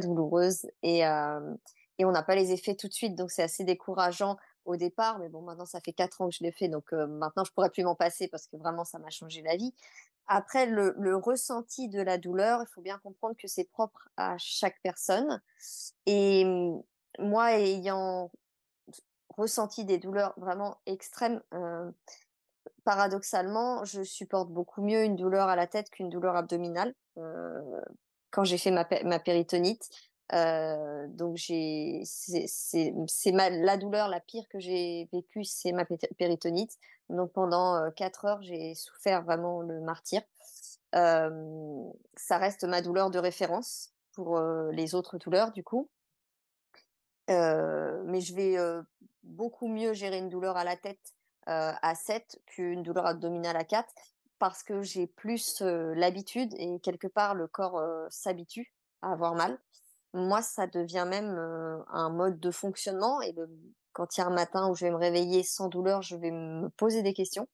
douloureuses 0.00 0.66
et, 0.82 1.00
et 1.00 2.04
on 2.04 2.12
n'a 2.12 2.22
pas 2.22 2.34
les 2.36 2.52
effets 2.52 2.76
tout 2.76 2.88
de 2.88 2.92
suite. 2.92 3.14
Donc 3.14 3.30
c'est 3.30 3.42
assez 3.42 3.64
décourageant 3.64 4.36
au 4.64 4.76
départ. 4.76 5.18
Mais 5.18 5.28
bon, 5.28 5.42
maintenant, 5.42 5.66
ça 5.66 5.80
fait 5.80 5.92
quatre 5.92 6.20
ans 6.20 6.28
que 6.28 6.34
je 6.34 6.44
l'ai 6.44 6.52
fait. 6.52 6.68
Donc 6.68 6.92
maintenant, 6.92 7.44
je 7.44 7.52
pourrais 7.52 7.70
plus 7.70 7.84
m'en 7.84 7.94
passer 7.94 8.28
parce 8.28 8.46
que 8.46 8.56
vraiment, 8.56 8.84
ça 8.84 8.98
m'a 8.98 9.10
changé 9.10 9.42
la 9.42 9.56
vie. 9.56 9.74
Après, 10.28 10.66
le, 10.66 11.16
ressenti 11.16 11.88
de 11.88 12.00
la 12.00 12.18
douleur, 12.18 12.62
il 12.62 12.66
faut 12.72 12.80
bien 12.80 12.98
comprendre 12.98 13.36
que 13.36 13.46
c'est 13.46 13.70
propre 13.70 14.08
à 14.16 14.36
chaque 14.38 14.80
personne. 14.82 15.40
Et 16.06 16.44
mmh, 16.44 16.82
moi, 17.20 17.52
ayant 17.52 18.30
ressenti 19.36 19.84
des 19.84 19.98
douleurs 19.98 20.34
vraiment 20.38 20.78
extrêmes, 20.86 21.42
paradoxalement, 22.84 23.84
je 23.84 24.02
supporte 24.02 24.50
beaucoup 24.50 24.82
mieux 24.82 25.04
une 25.04 25.16
douleur 25.16 25.48
à 25.48 25.56
la 25.56 25.66
tête 25.66 25.90
qu'une 25.90 26.08
douleur 26.08 26.36
abdominale. 26.36 26.94
quand 28.30 28.44
j'ai 28.44 28.58
fait 28.58 28.70
ma, 28.70 29.18
péritonite, 29.18 29.88
donc 30.32 31.36
j'ai, 31.36 32.02
c'est 32.04 33.32
la 33.32 33.76
douleur 33.76 34.08
la 34.08 34.20
pire 34.20 34.48
que 34.48 34.58
j'ai 34.58 35.08
vécue, 35.12 35.44
c'est 35.44 35.72
ma 35.72 35.84
péritonite. 36.18 36.78
Donc 37.08 37.32
pendant 37.32 37.90
quatre 37.92 38.24
heures, 38.24 38.42
j'ai 38.42 38.74
souffert 38.74 39.22
vraiment 39.22 39.60
le 39.60 39.80
martyr. 39.80 40.22
ça 40.92 42.38
reste 42.38 42.64
ma 42.64 42.82
douleur 42.82 43.10
de 43.10 43.18
référence 43.18 43.92
pour 44.12 44.40
les 44.72 44.94
autres 44.94 45.18
douleurs 45.18 45.52
du 45.52 45.62
coup. 45.62 45.88
mais 47.28 48.20
je 48.20 48.34
vais 48.34 48.56
beaucoup 49.22 49.68
mieux 49.68 49.92
gérer 49.92 50.18
une 50.18 50.28
douleur 50.28 50.56
à 50.56 50.64
la 50.64 50.76
tête 50.76 51.14
à 51.46 51.94
7 51.94 52.40
qu'une 52.46 52.82
douleur 52.82 53.06
abdominale 53.06 53.56
à 53.56 53.64
4 53.64 53.88
parce 54.38 54.62
que 54.62 54.82
j'ai 54.82 55.06
plus 55.06 55.62
l'habitude 55.62 56.52
et 56.58 56.80
quelque 56.80 57.06
part 57.06 57.34
le 57.34 57.46
corps 57.46 57.80
s'habitue 58.10 58.72
à 59.02 59.12
avoir 59.12 59.34
mal 59.34 59.58
moi, 60.16 60.42
ça 60.42 60.66
devient 60.66 61.06
même 61.06 61.38
un 61.88 62.10
mode 62.10 62.40
de 62.40 62.50
fonctionnement. 62.50 63.20
Et 63.22 63.34
quand 63.96 64.14
il 64.14 64.20
y 64.20 64.22
a 64.22 64.26
un 64.26 64.30
matin 64.30 64.68
où 64.68 64.74
je 64.74 64.84
vais 64.84 64.90
me 64.90 64.98
réveiller 64.98 65.42
sans 65.42 65.68
douleur, 65.68 66.02
je 66.02 66.16
vais 66.16 66.30
me 66.30 66.68
poser 66.68 67.02
des 67.02 67.14
questions 67.14 67.48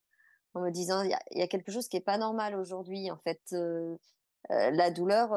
en 0.55 0.61
me 0.61 0.71
disant, 0.71 1.03
il 1.03 1.17
y, 1.31 1.43
a 1.43 1.47
quelque 1.47 1.71
chose 1.71 1.87
qui 1.87 1.97
est 1.97 2.01
pas 2.01 2.19
normal 2.19 2.57
aujourd'hui. 2.57 3.13
En 3.13 3.17
fait, 3.19 3.41
la 4.51 4.91
douleur, 4.91 5.31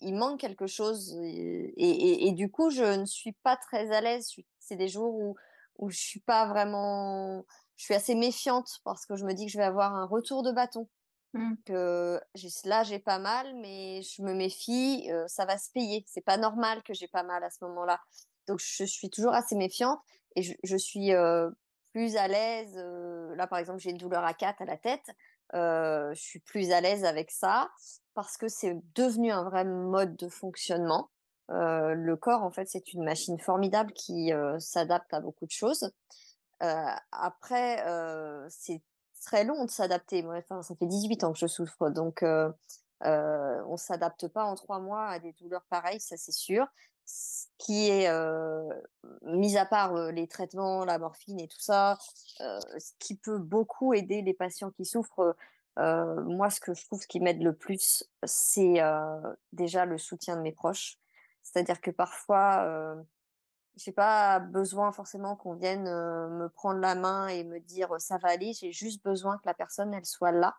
il 0.00 0.14
manque 0.14 0.38
quelque 0.38 0.66
chose. 0.66 1.16
Et, 1.22 2.30
du 2.32 2.50
coup, 2.50 2.68
je 2.68 3.00
ne 3.00 3.06
suis 3.06 3.32
pas 3.42 3.56
très 3.56 3.90
à 3.90 4.02
l'aise. 4.02 4.30
C'est 4.58 4.76
des 4.76 4.88
jours 4.88 5.14
où, 5.14 5.34
où 5.78 5.88
je 5.88 5.98
suis 5.98 6.20
pas 6.20 6.46
vraiment, 6.46 7.46
je 7.76 7.84
suis 7.84 7.94
assez 7.94 8.14
méfiante 8.14 8.80
parce 8.84 9.06
que 9.06 9.16
je 9.16 9.24
me 9.24 9.32
dis 9.32 9.46
que 9.46 9.52
je 9.52 9.58
vais 9.58 9.64
avoir 9.64 9.94
un 9.94 10.04
retour 10.04 10.42
de 10.42 10.52
bâton. 10.52 10.88
Mmh. 11.32 11.54
que 11.66 12.20
là 12.64 12.82
j'ai 12.82 12.98
pas 12.98 13.18
mal, 13.18 13.54
mais 13.56 14.00
je 14.02 14.22
me 14.22 14.32
méfie, 14.32 15.10
ça 15.26 15.46
va 15.46 15.56
se 15.58 15.70
payer. 15.70 16.04
C'est 16.06 16.24
pas 16.24 16.36
normal 16.36 16.82
que 16.82 16.94
j'ai 16.94 17.08
pas 17.08 17.24
mal 17.24 17.42
à 17.42 17.50
ce 17.50 17.64
moment-là. 17.64 17.98
Donc 18.46 18.60
je 18.60 18.84
suis 18.84 19.10
toujours 19.10 19.34
assez 19.34 19.56
méfiante 19.56 20.00
et 20.36 20.42
je, 20.42 20.76
suis 20.76 21.12
plus 21.92 22.16
à 22.16 22.28
l'aise. 22.28 22.76
là 23.36 23.46
par 23.46 23.58
exemple 23.58 23.80
j'ai 23.80 23.90
une 23.90 23.96
douleur 23.96 24.24
à 24.24 24.34
4 24.34 24.62
à 24.62 24.64
la 24.64 24.76
tête. 24.76 25.10
je 25.52 26.20
suis 26.20 26.40
plus 26.40 26.70
à 26.72 26.80
l'aise 26.80 27.04
avec 27.04 27.30
ça 27.30 27.70
parce 28.14 28.36
que 28.36 28.48
c'est 28.48 28.76
devenu 28.94 29.32
un 29.32 29.44
vrai 29.44 29.64
mode 29.64 30.16
de 30.16 30.28
fonctionnement. 30.28 31.10
le 31.48 32.14
corps 32.14 32.42
en 32.42 32.50
fait 32.50 32.68
c'est 32.68 32.92
une 32.92 33.04
machine 33.04 33.38
formidable 33.38 33.92
qui 33.92 34.30
s'adapte 34.58 35.12
à 35.14 35.20
beaucoup 35.20 35.46
de 35.46 35.50
choses. 35.50 35.90
après 36.60 37.82
c'est 38.50 38.82
très 39.26 39.44
long 39.44 39.64
de 39.64 39.70
s'adapter. 39.70 40.24
Enfin, 40.26 40.62
ça 40.62 40.74
fait 40.76 40.86
18 40.86 41.24
ans 41.24 41.32
que 41.32 41.38
je 41.38 41.46
souffre, 41.46 41.90
donc 41.90 42.22
euh, 42.22 42.50
euh, 43.04 43.62
on 43.66 43.76
s'adapte 43.76 44.28
pas 44.28 44.44
en 44.44 44.54
trois 44.54 44.78
mois 44.78 45.06
à 45.06 45.18
des 45.18 45.32
douleurs 45.34 45.64
pareilles, 45.68 46.00
ça 46.00 46.16
c'est 46.16 46.32
sûr. 46.32 46.66
Ce 47.06 47.46
qui 47.58 47.88
est, 47.88 48.10
mis 49.22 49.56
à 49.56 49.64
part 49.64 49.94
les 50.12 50.26
traitements, 50.28 50.84
la 50.84 50.98
morphine 50.98 51.40
et 51.40 51.48
tout 51.48 51.60
ça, 51.60 51.96
ce 52.38 52.92
qui 52.98 53.16
peut 53.16 53.38
beaucoup 53.38 53.94
aider 53.94 54.22
les 54.22 54.34
patients 54.34 54.70
qui 54.70 54.84
souffrent. 54.84 55.36
moi, 55.76 56.50
ce 56.50 56.60
que 56.60 56.74
je 56.74 56.84
trouve 56.84 57.06
qui 57.06 57.20
m'aide 57.20 57.42
le 57.42 57.54
plus, 57.54 58.04
c'est 58.24 58.82
déjà 59.52 59.84
le 59.86 59.98
soutien 59.98 60.36
de 60.36 60.42
mes 60.42 60.52
proches. 60.52 60.98
C'est-à-dire 61.42 61.80
que 61.80 61.92
parfois, 61.92 62.96
j'ai 63.76 63.92
pas 63.92 64.40
besoin 64.40 64.90
forcément 64.90 65.36
qu'on 65.36 65.54
vienne 65.54 65.84
me 65.84 66.48
prendre 66.48 66.80
la 66.80 66.94
main 66.94 67.28
et 67.28 67.44
me 67.44 67.60
dire 67.60 67.94
ça 67.98 68.18
va 68.18 68.30
aller. 68.30 68.52
J'ai 68.52 68.72
juste 68.72 69.04
besoin 69.04 69.38
que 69.38 69.46
la 69.46 69.54
personne 69.54 69.94
elle 69.94 70.06
soit 70.06 70.32
là. 70.32 70.56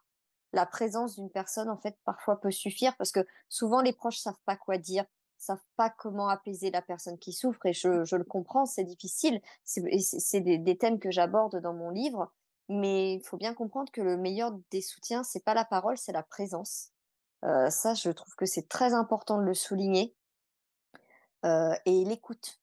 La 0.53 0.65
présence 0.65 1.15
d'une 1.15 1.29
personne 1.29 1.69
en 1.69 1.77
fait 1.77 1.97
parfois 2.05 2.39
peut 2.39 2.51
suffire 2.51 2.95
parce 2.95 3.11
que 3.11 3.25
souvent 3.49 3.81
les 3.81 3.91
proches 3.91 4.19
savent 4.19 4.39
pas 4.45 4.55
quoi 4.55 4.77
dire, 4.77 5.03
savent 5.37 5.63
pas 5.75 5.89
comment 5.89 6.29
apaiser 6.29 6.71
la 6.71 6.81
personne 6.81 7.17
qui 7.17 7.33
souffre 7.33 7.65
et 7.65 7.73
je, 7.73 8.03
je 8.05 8.15
le 8.15 8.23
comprends, 8.23 8.65
c'est 8.65 8.83
difficile. 8.83 9.41
C'est 9.63 10.41
des, 10.41 10.57
des, 10.57 10.77
thèmes 10.77 10.99
que 10.99 11.11
j'aborde 11.11 11.57
dans 11.61 11.73
mon 11.73 11.89
livre, 11.89 12.31
mais 12.69 13.15
il 13.15 13.23
faut 13.23 13.37
bien 13.37 13.53
comprendre 13.53 13.91
que 13.91 14.01
le 14.01 14.17
meilleur 14.17 14.51
des 14.71 14.81
soutiens 14.81 15.23
c'est 15.23 15.43
pas 15.43 15.53
la 15.53 15.65
parole, 15.65 15.97
c'est 15.97 16.11
la 16.11 16.23
présence. 16.23 16.91
Euh, 17.45 17.69
ça, 17.69 17.93
je 17.93 18.09
trouve 18.09 18.35
que 18.35 18.45
c'est 18.45 18.67
très 18.67 18.93
important 18.93 19.37
de 19.37 19.43
le 19.43 19.53
souligner. 19.53 20.15
Euh, 21.45 21.75
et 21.85 22.03
l'écoute 22.03 22.59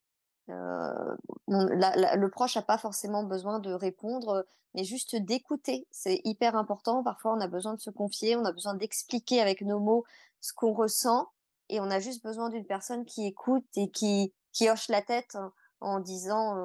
le 0.49 2.27
proche 2.29 2.57
n'a 2.57 2.63
pas 2.63 2.79
forcément 2.79 3.25
besoin 3.25 3.59
de 3.59 3.73
répondre, 3.73 4.47
mais 4.75 4.85
juste 4.85 5.17
d'écouter. 5.17 5.87
C'est 5.91 6.21
hyper 6.25 6.57
important. 6.57 7.03
Parfois, 7.03 7.35
on 7.35 7.41
a 7.41 7.49
besoin 7.49 7.75
de 7.75 7.81
se 7.81 7.91
confier, 7.91 8.37
on 8.37 8.45
a 8.45 8.53
besoin 8.53 8.75
d'expliquer 8.75 9.41
avec 9.41 9.63
nos 9.63 9.81
mots 9.81 10.05
ce 10.41 10.53
qu'on 10.53 10.73
ressent, 10.73 11.31
et 11.69 11.81
on 11.81 11.91
a 11.91 11.99
juste 12.01 12.23
besoin 12.23 12.51
d'une 12.51 12.67
personne 12.67 13.05
qui 13.05 13.27
écoute 13.27 13.67
et 13.77 13.91
qui, 13.91 14.35
qui 14.53 14.71
hoche 14.71 14.89
la 14.89 15.03
tête 15.03 15.37
en, 15.81 16.01
disant, 16.01 16.57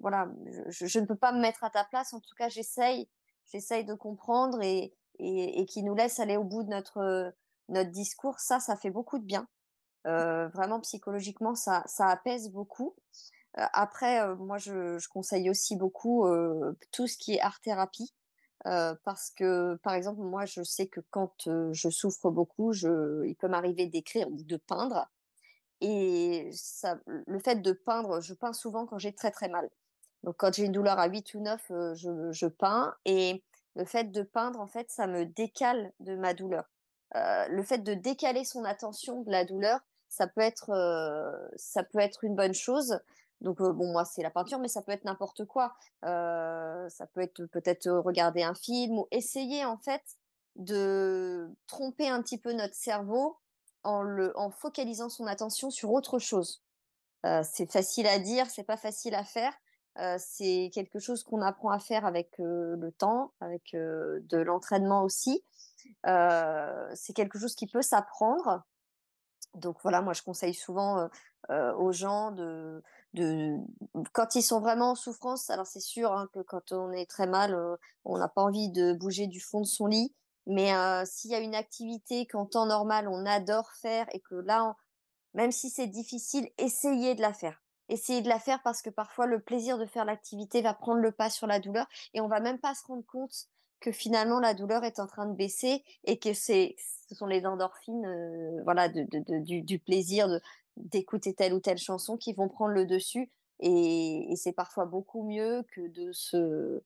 voilà, 0.00 0.28
je, 0.68 0.98
ne 0.98 1.06
peux 1.06 1.16
pas 1.16 1.32
me 1.32 1.40
mettre 1.40 1.64
à 1.64 1.70
ta 1.70 1.84
place. 1.84 2.12
En 2.12 2.20
tout 2.20 2.34
cas, 2.36 2.48
j'essaye, 2.48 3.08
j'essaye 3.50 3.84
de 3.84 3.94
comprendre 3.94 4.60
et, 4.62 4.92
et, 5.18 5.60
et 5.60 5.66
qui 5.66 5.82
nous 5.82 5.94
laisse 5.94 6.20
aller 6.20 6.36
au 6.36 6.44
bout 6.44 6.62
de 6.62 6.68
notre 6.68 7.32
notre 7.68 7.90
discours. 7.90 8.38
Ça, 8.38 8.60
ça 8.60 8.76
fait 8.76 8.90
beaucoup 8.90 9.18
de 9.18 9.24
bien. 9.24 9.48
Euh, 10.06 10.48
vraiment 10.48 10.80
psychologiquement, 10.80 11.54
ça, 11.54 11.82
ça 11.86 12.08
apaise 12.08 12.50
beaucoup. 12.50 12.94
Euh, 13.58 13.64
après, 13.72 14.20
euh, 14.20 14.36
moi, 14.36 14.58
je, 14.58 14.98
je, 14.98 15.08
conseille 15.08 15.50
aussi 15.50 15.76
beaucoup 15.76 16.26
tout 16.92 17.06
ce 17.06 17.16
qui 17.16 17.34
est 17.34 17.40
art 17.40 17.60
thérapie. 17.60 18.12
Parce 18.64 19.30
que, 19.30 19.76
par 19.82 19.94
exemple, 19.94 20.20
moi, 20.20 20.44
je 20.44 20.62
sais 20.62 20.86
que 20.86 21.00
quand 21.10 21.48
je 21.72 21.90
souffre 21.90 22.30
beaucoup, 22.30 22.72
il 22.72 23.36
peut 23.38 23.48
m'arriver 23.48 23.86
d'écrire 23.86 24.28
ou 24.28 24.42
de 24.42 24.56
peindre. 24.56 25.08
Et 25.80 26.48
ça, 26.52 26.98
le 27.06 27.38
fait 27.38 27.56
de 27.56 27.72
peindre, 27.72 28.20
je 28.20 28.34
peins 28.34 28.52
souvent 28.52 28.86
quand 28.86 28.98
j'ai 28.98 29.12
très 29.12 29.30
très 29.30 29.48
mal. 29.48 29.68
Donc, 30.22 30.36
quand 30.38 30.54
j'ai 30.54 30.64
une 30.64 30.72
douleur 30.72 30.98
à 30.98 31.06
8 31.06 31.34
ou 31.34 31.40
9, 31.40 31.72
je, 31.94 32.32
je, 32.32 32.46
peins. 32.46 32.94
Et 33.04 33.42
Le 33.74 33.84
fait 33.84 34.10
de 34.10 34.22
peindre, 34.22 34.60
en 34.60 34.66
fait, 34.66 34.90
ça 34.90 35.06
me 35.06 35.26
décale 35.26 35.92
de 36.00 36.16
ma 36.16 36.34
douleur. 36.34 36.64
le 37.14 37.62
fait 37.62 37.78
de 37.78 37.94
décaler 37.94 38.44
son 38.44 38.64
attention 38.64 39.22
de 39.22 39.30
la 39.30 39.44
douleur, 39.44 39.80
ça 40.08 40.26
peut 40.26 40.40
être, 40.40 40.70
ça 41.56 41.84
peut 41.84 41.98
être 41.98 42.24
une 42.24 42.34
bonne 42.34 42.54
chose. 42.54 42.98
Donc, 43.40 43.58
bon, 43.58 43.92
moi, 43.92 44.04
c'est 44.04 44.22
la 44.22 44.30
peinture, 44.30 44.58
mais 44.58 44.68
ça 44.68 44.82
peut 44.82 44.92
être 44.92 45.04
n'importe 45.04 45.44
quoi. 45.44 45.74
ça 46.02 47.06
peut 47.12 47.20
être 47.20 47.44
peut-être 47.46 47.90
regarder 47.90 48.42
un 48.42 48.54
film 48.54 48.98
ou 48.98 49.08
essayer, 49.10 49.64
en 49.64 49.78
fait, 49.78 50.02
de 50.56 51.50
tromper 51.66 52.08
un 52.08 52.22
petit 52.22 52.38
peu 52.38 52.52
notre 52.52 52.74
cerveau 52.74 53.38
en, 53.84 54.02
le, 54.02 54.36
en 54.38 54.50
focalisant 54.50 55.08
son 55.08 55.26
attention 55.26 55.70
sur 55.70 55.92
autre 55.92 56.18
chose. 56.18 56.62
c'est 57.42 57.70
facile 57.70 58.06
à 58.06 58.18
dire, 58.18 58.46
c'est 58.48 58.64
pas 58.64 58.76
facile 58.76 59.14
à 59.14 59.24
faire. 59.24 59.52
c'est 60.18 60.70
quelque 60.72 60.98
chose 60.98 61.22
qu'on 61.22 61.42
apprend 61.42 61.70
à 61.70 61.78
faire 61.78 62.06
avec 62.06 62.32
le 62.38 62.90
temps, 62.96 63.32
avec 63.40 63.72
de 63.74 64.38
l'entraînement 64.38 65.02
aussi. 65.02 65.44
c'est 66.04 67.12
quelque 67.14 67.38
chose 67.38 67.54
qui 67.54 67.66
peut 67.66 67.82
s'apprendre. 67.82 68.62
Donc 69.56 69.78
voilà, 69.82 70.02
moi 70.02 70.12
je 70.12 70.22
conseille 70.22 70.54
souvent 70.54 71.08
aux 71.48 71.92
gens 71.92 72.32
de, 72.32 72.82
de, 73.14 73.56
quand 74.12 74.34
ils 74.34 74.42
sont 74.42 74.60
vraiment 74.60 74.92
en 74.92 74.94
souffrance. 74.94 75.50
Alors 75.50 75.66
c'est 75.66 75.80
sûr 75.80 76.12
hein, 76.12 76.28
que 76.32 76.40
quand 76.40 76.72
on 76.72 76.92
est 76.92 77.08
très 77.08 77.26
mal, 77.26 77.56
on 78.04 78.18
n'a 78.18 78.28
pas 78.28 78.42
envie 78.42 78.70
de 78.70 78.92
bouger 78.92 79.26
du 79.26 79.40
fond 79.40 79.60
de 79.60 79.66
son 79.66 79.86
lit. 79.86 80.14
Mais 80.46 80.72
s'il 81.06 81.30
y 81.30 81.34
a 81.34 81.40
une 81.40 81.54
activité 81.54 82.26
qu'en 82.26 82.46
temps 82.46 82.66
normal 82.66 83.08
on 83.08 83.26
adore 83.26 83.70
faire 83.80 84.06
et 84.12 84.20
que 84.20 84.36
là, 84.36 84.76
même 85.34 85.52
si 85.52 85.70
c'est 85.70 85.86
difficile, 85.86 86.48
essayez 86.58 87.14
de 87.14 87.20
la 87.20 87.32
faire. 87.32 87.62
Essayez 87.88 88.22
de 88.22 88.28
la 88.28 88.40
faire 88.40 88.62
parce 88.62 88.82
que 88.82 88.90
parfois 88.90 89.26
le 89.26 89.40
plaisir 89.40 89.78
de 89.78 89.86
faire 89.86 90.04
l'activité 90.04 90.62
va 90.62 90.74
prendre 90.74 91.00
le 91.00 91.12
pas 91.12 91.30
sur 91.30 91.46
la 91.46 91.60
douleur 91.60 91.86
et 92.14 92.20
on 92.20 92.28
va 92.28 92.40
même 92.40 92.58
pas 92.58 92.74
se 92.74 92.84
rendre 92.84 93.04
compte 93.06 93.48
que 93.80 93.92
finalement 93.92 94.40
la 94.40 94.54
douleur 94.54 94.84
est 94.84 94.98
en 95.00 95.06
train 95.06 95.26
de 95.26 95.34
baisser 95.34 95.84
et 96.04 96.18
que 96.18 96.32
c'est 96.32 96.74
ce 97.08 97.14
sont 97.14 97.26
les 97.26 97.46
endorphines 97.46 98.60
voilà 98.64 98.88
de, 98.88 99.06
du, 99.60 99.78
plaisir 99.78 100.28
d'écouter 100.76 101.34
telle 101.34 101.54
ou 101.54 101.60
telle 101.60 101.78
chanson 101.78 102.16
qui 102.16 102.32
vont 102.32 102.48
prendre 102.48 102.74
le 102.74 102.86
dessus. 102.86 103.30
Et 103.60 104.34
c'est 104.36 104.52
parfois 104.52 104.84
beaucoup 104.84 105.22
mieux 105.22 105.64
que 105.72 105.88
de 105.88 106.12
se 106.12 106.82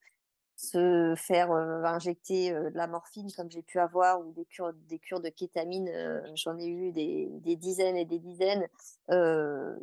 se 0.61 1.15
faire 1.17 1.51
injecter 1.53 2.53
de 2.53 2.77
la 2.77 2.87
morphine 2.87 3.31
comme 3.33 3.51
j'ai 3.51 3.63
pu 3.63 3.79
avoir 3.79 4.21
ou 4.21 4.33
des 4.33 4.45
cures, 4.45 4.73
des 4.89 4.99
cures 4.99 5.21
de 5.21 5.31
kétamine, 5.31 5.91
j'en 6.35 6.59
ai 6.59 6.67
eu 6.67 6.93
des, 6.93 7.29
des, 7.31 7.57
dizaines 7.57 7.97
et 7.97 8.05
des 8.05 8.19
dizaines, 8.19 8.67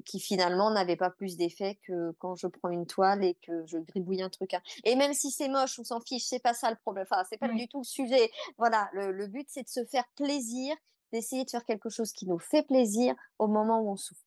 qui 0.05 0.19
finalement 0.19 0.69
n'avaient 0.71 0.95
pas 0.95 1.09
plus 1.09 1.37
d'effet 1.37 1.79
que 1.83 2.11
quand 2.19 2.35
je 2.35 2.47
prends 2.47 2.69
une 2.69 2.85
toile 2.85 3.23
et 3.23 3.35
que 3.35 3.65
je 3.65 3.77
gribouille 3.77 4.21
un 4.21 4.29
truc. 4.29 4.53
Hein. 4.53 4.61
Et 4.83 4.95
même 4.95 5.13
si 5.13 5.31
c'est 5.31 5.49
moche, 5.49 5.79
on 5.79 5.83
s'en 5.83 5.99
fiche, 5.99 6.25
c'est 6.25 6.41
pas 6.41 6.53
ça 6.53 6.69
le 6.69 6.77
problème. 6.77 7.05
Enfin, 7.09 7.23
c'est 7.29 7.37
pas 7.37 7.49
du 7.49 7.67
tout 7.67 7.79
le 7.79 7.83
sujet. 7.83 8.29
Voilà, 8.57 8.89
le, 8.93 9.11
le 9.11 9.27
but 9.27 9.47
c'est 9.49 9.63
de 9.63 9.69
se 9.69 9.83
faire 9.85 10.05
plaisir, 10.15 10.75
d'essayer 11.11 11.43
de 11.43 11.49
faire 11.49 11.65
quelque 11.65 11.89
chose 11.89 12.11
qui 12.11 12.27
nous 12.27 12.39
fait 12.39 12.63
plaisir 12.63 13.15
au 13.39 13.47
moment 13.47 13.81
où 13.81 13.89
on 13.89 13.95
souffre. 13.95 14.25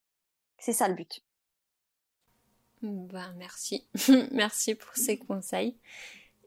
C'est 0.58 0.72
ça 0.72 0.88
le 0.88 0.94
but. 0.94 1.22
Ben, 2.82 3.34
merci. 3.36 3.86
merci 4.32 4.74
pour 4.74 4.94
ces 4.94 5.18
conseils. 5.26 5.76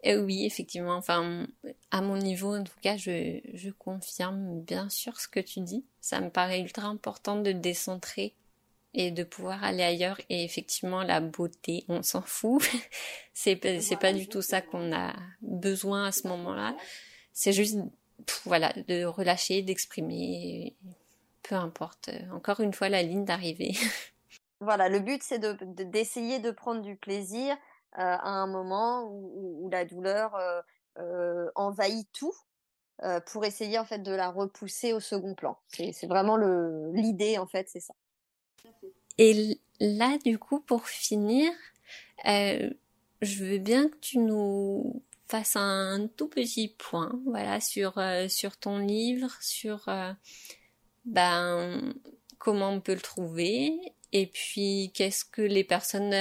Euh, 0.05 0.21
oui, 0.21 0.45
effectivement. 0.45 0.95
Enfin, 0.95 1.47
à 1.91 2.01
mon 2.01 2.17
niveau, 2.17 2.55
en 2.55 2.63
tout 2.63 2.79
cas, 2.81 2.97
je, 2.97 3.39
je 3.53 3.69
confirme 3.69 4.61
bien 4.61 4.89
sûr 4.89 5.19
ce 5.19 5.27
que 5.27 5.39
tu 5.39 5.61
dis. 5.61 5.85
Ça 6.01 6.19
me 6.19 6.29
paraît 6.29 6.59
ultra 6.59 6.87
important 6.87 7.37
de 7.37 7.51
décentrer 7.51 8.33
et 8.93 9.11
de 9.11 9.23
pouvoir 9.23 9.63
aller 9.63 9.83
ailleurs. 9.83 10.19
Et 10.29 10.43
effectivement, 10.43 11.03
la 11.03 11.21
beauté, 11.21 11.85
on 11.87 12.03
s'en 12.03 12.21
fout. 12.21 12.63
c'est 13.33 13.59
c'est 13.81 13.99
pas 13.99 14.13
du 14.13 14.27
tout 14.27 14.41
ça 14.41 14.61
qu'on 14.61 14.93
a 14.93 15.13
besoin 15.41 16.05
à 16.05 16.11
ce 16.11 16.27
moment-là. 16.27 16.75
C'est 17.31 17.53
juste, 17.53 17.77
voilà, 18.45 18.73
de 18.87 19.05
relâcher, 19.05 19.61
d'exprimer, 19.61 20.75
peu 21.43 21.55
importe. 21.55 22.09
Encore 22.31 22.59
une 22.59 22.73
fois, 22.73 22.89
la 22.89 23.03
ligne 23.03 23.25
d'arrivée. 23.25 23.73
voilà, 24.59 24.89
le 24.89 24.99
but 24.99 25.23
c'est 25.23 25.39
de 25.39 25.57
d'essayer 25.83 26.39
de 26.39 26.51
prendre 26.51 26.81
du 26.81 26.95
plaisir 26.95 27.57
à 27.93 28.29
un 28.29 28.47
moment 28.47 29.05
où, 29.09 29.69
la 29.71 29.85
douleur 29.85 30.35
envahit 31.55 32.07
tout 32.13 32.35
pour 33.27 33.45
essayer 33.45 33.79
en 33.79 33.85
fait 33.85 33.99
de 33.99 34.11
la 34.11 34.29
repousser 34.29 34.93
au 34.93 34.99
second 34.99 35.35
plan. 35.35 35.57
C'est 35.69 36.07
vraiment 36.07 36.37
l'idée 36.37 37.37
en 37.37 37.47
fait, 37.47 37.67
c'est 37.69 37.79
ça. 37.79 37.93
Et 39.17 39.59
là, 39.79 40.17
du 40.23 40.39
coup, 40.39 40.59
pour 40.59 40.87
finir, 40.87 41.51
je 42.25 43.43
veux 43.43 43.59
bien 43.59 43.89
que 43.89 43.97
tu 43.97 44.19
nous 44.19 45.03
fasses 45.27 45.55
un 45.55 46.07
tout 46.15 46.27
petit 46.27 46.67
point, 46.67 47.19
voilà, 47.25 47.59
sur 47.59 48.01
sur 48.27 48.57
ton 48.57 48.77
livre, 48.77 49.31
sur 49.41 49.89
ben 51.05 51.93
comment 52.37 52.69
on 52.69 52.81
peut 52.81 52.93
le 52.93 53.01
trouver, 53.01 53.93
et 54.11 54.27
puis 54.27 54.91
qu'est-ce 54.93 55.25
que 55.25 55.41
les 55.41 55.63
personnes 55.63 56.13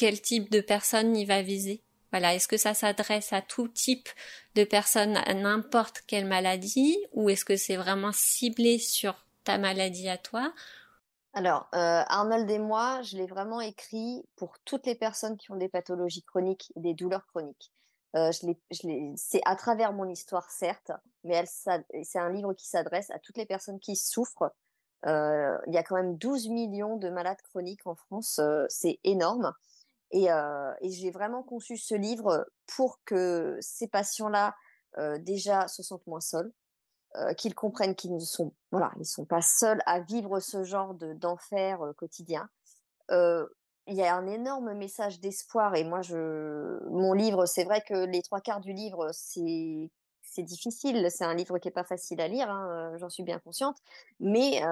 quel 0.00 0.18
type 0.18 0.50
de 0.50 0.62
personne 0.62 1.14
il 1.14 1.26
va 1.26 1.42
viser. 1.42 1.82
Voilà, 2.10 2.34
est-ce 2.34 2.48
que 2.48 2.56
ça 2.56 2.72
s'adresse 2.72 3.34
à 3.34 3.42
tout 3.42 3.68
type 3.68 4.08
de 4.54 4.64
personne, 4.64 5.18
à 5.18 5.34
n'importe 5.34 6.00
quelle 6.06 6.24
maladie, 6.24 6.96
ou 7.12 7.28
est-ce 7.28 7.44
que 7.44 7.58
c'est 7.58 7.76
vraiment 7.76 8.10
ciblé 8.10 8.78
sur 8.78 9.26
ta 9.44 9.58
maladie 9.58 10.08
à 10.08 10.16
toi? 10.16 10.54
Alors, 11.34 11.68
euh, 11.74 12.02
Arnold 12.06 12.50
et 12.50 12.58
moi, 12.58 13.02
je 13.02 13.18
l'ai 13.18 13.26
vraiment 13.26 13.60
écrit 13.60 14.24
pour 14.36 14.58
toutes 14.64 14.86
les 14.86 14.94
personnes 14.94 15.36
qui 15.36 15.52
ont 15.52 15.56
des 15.56 15.68
pathologies 15.68 16.22
chroniques, 16.22 16.72
des 16.76 16.94
douleurs 16.94 17.26
chroniques. 17.26 17.70
Euh, 18.16 18.30
c'est 19.16 19.42
à 19.44 19.54
travers 19.54 19.92
mon 19.92 20.08
histoire, 20.08 20.50
certes, 20.50 20.92
mais 21.24 21.44
c'est 21.46 22.18
un 22.18 22.32
livre 22.32 22.54
qui 22.54 22.66
s'adresse 22.66 23.10
à 23.10 23.18
toutes 23.18 23.36
les 23.36 23.46
personnes 23.46 23.78
qui 23.78 23.96
souffrent. 23.96 24.50
Euh, 25.04 25.58
il 25.66 25.74
y 25.74 25.78
a 25.78 25.82
quand 25.82 25.96
même 25.96 26.16
12 26.16 26.48
millions 26.48 26.96
de 26.96 27.10
malades 27.10 27.42
chroniques 27.42 27.86
en 27.86 27.96
France, 27.96 28.40
c'est 28.70 28.98
énorme. 29.04 29.52
Et, 30.12 30.28
j'ai 30.82 31.10
vraiment 31.10 31.42
conçu 31.42 31.76
ce 31.76 31.94
livre 31.94 32.46
pour 32.66 33.00
que 33.04 33.56
ces 33.60 33.88
patients-là, 33.88 34.54
déjà, 35.20 35.68
se 35.68 35.82
sentent 35.82 36.06
moins 36.06 36.20
seuls, 36.20 36.52
qu'ils 37.36 37.54
comprennent 37.54 37.94
qu'ils 37.94 38.14
ne 38.14 38.20
sont, 38.20 38.52
voilà, 38.70 38.92
ils 38.98 39.06
sont 39.06 39.24
pas 39.24 39.42
seuls 39.42 39.82
à 39.86 40.00
vivre 40.00 40.40
ce 40.40 40.64
genre 40.64 40.94
de, 40.94 41.12
d'enfer 41.12 41.80
quotidien. 41.96 42.48
Il 43.10 43.96
y 43.96 44.02
a 44.02 44.14
un 44.14 44.26
énorme 44.26 44.74
message 44.74 45.20
d'espoir 45.20 45.74
et 45.74 45.84
moi, 45.84 46.00
mon 46.90 47.12
livre, 47.12 47.46
c'est 47.46 47.64
vrai 47.64 47.82
que 47.86 48.04
les 48.06 48.22
trois 48.22 48.40
quarts 48.40 48.60
du 48.60 48.72
livre, 48.72 49.10
c'est 49.12 49.90
c'est 50.30 50.42
difficile, 50.44 51.08
c'est 51.10 51.24
un 51.24 51.34
livre 51.34 51.58
qui 51.58 51.68
est 51.68 51.72
pas 51.72 51.84
facile 51.84 52.20
à 52.20 52.28
lire, 52.28 52.48
hein, 52.48 52.92
j'en 52.98 53.08
suis 53.08 53.24
bien 53.24 53.40
consciente, 53.40 53.76
mais 54.20 54.62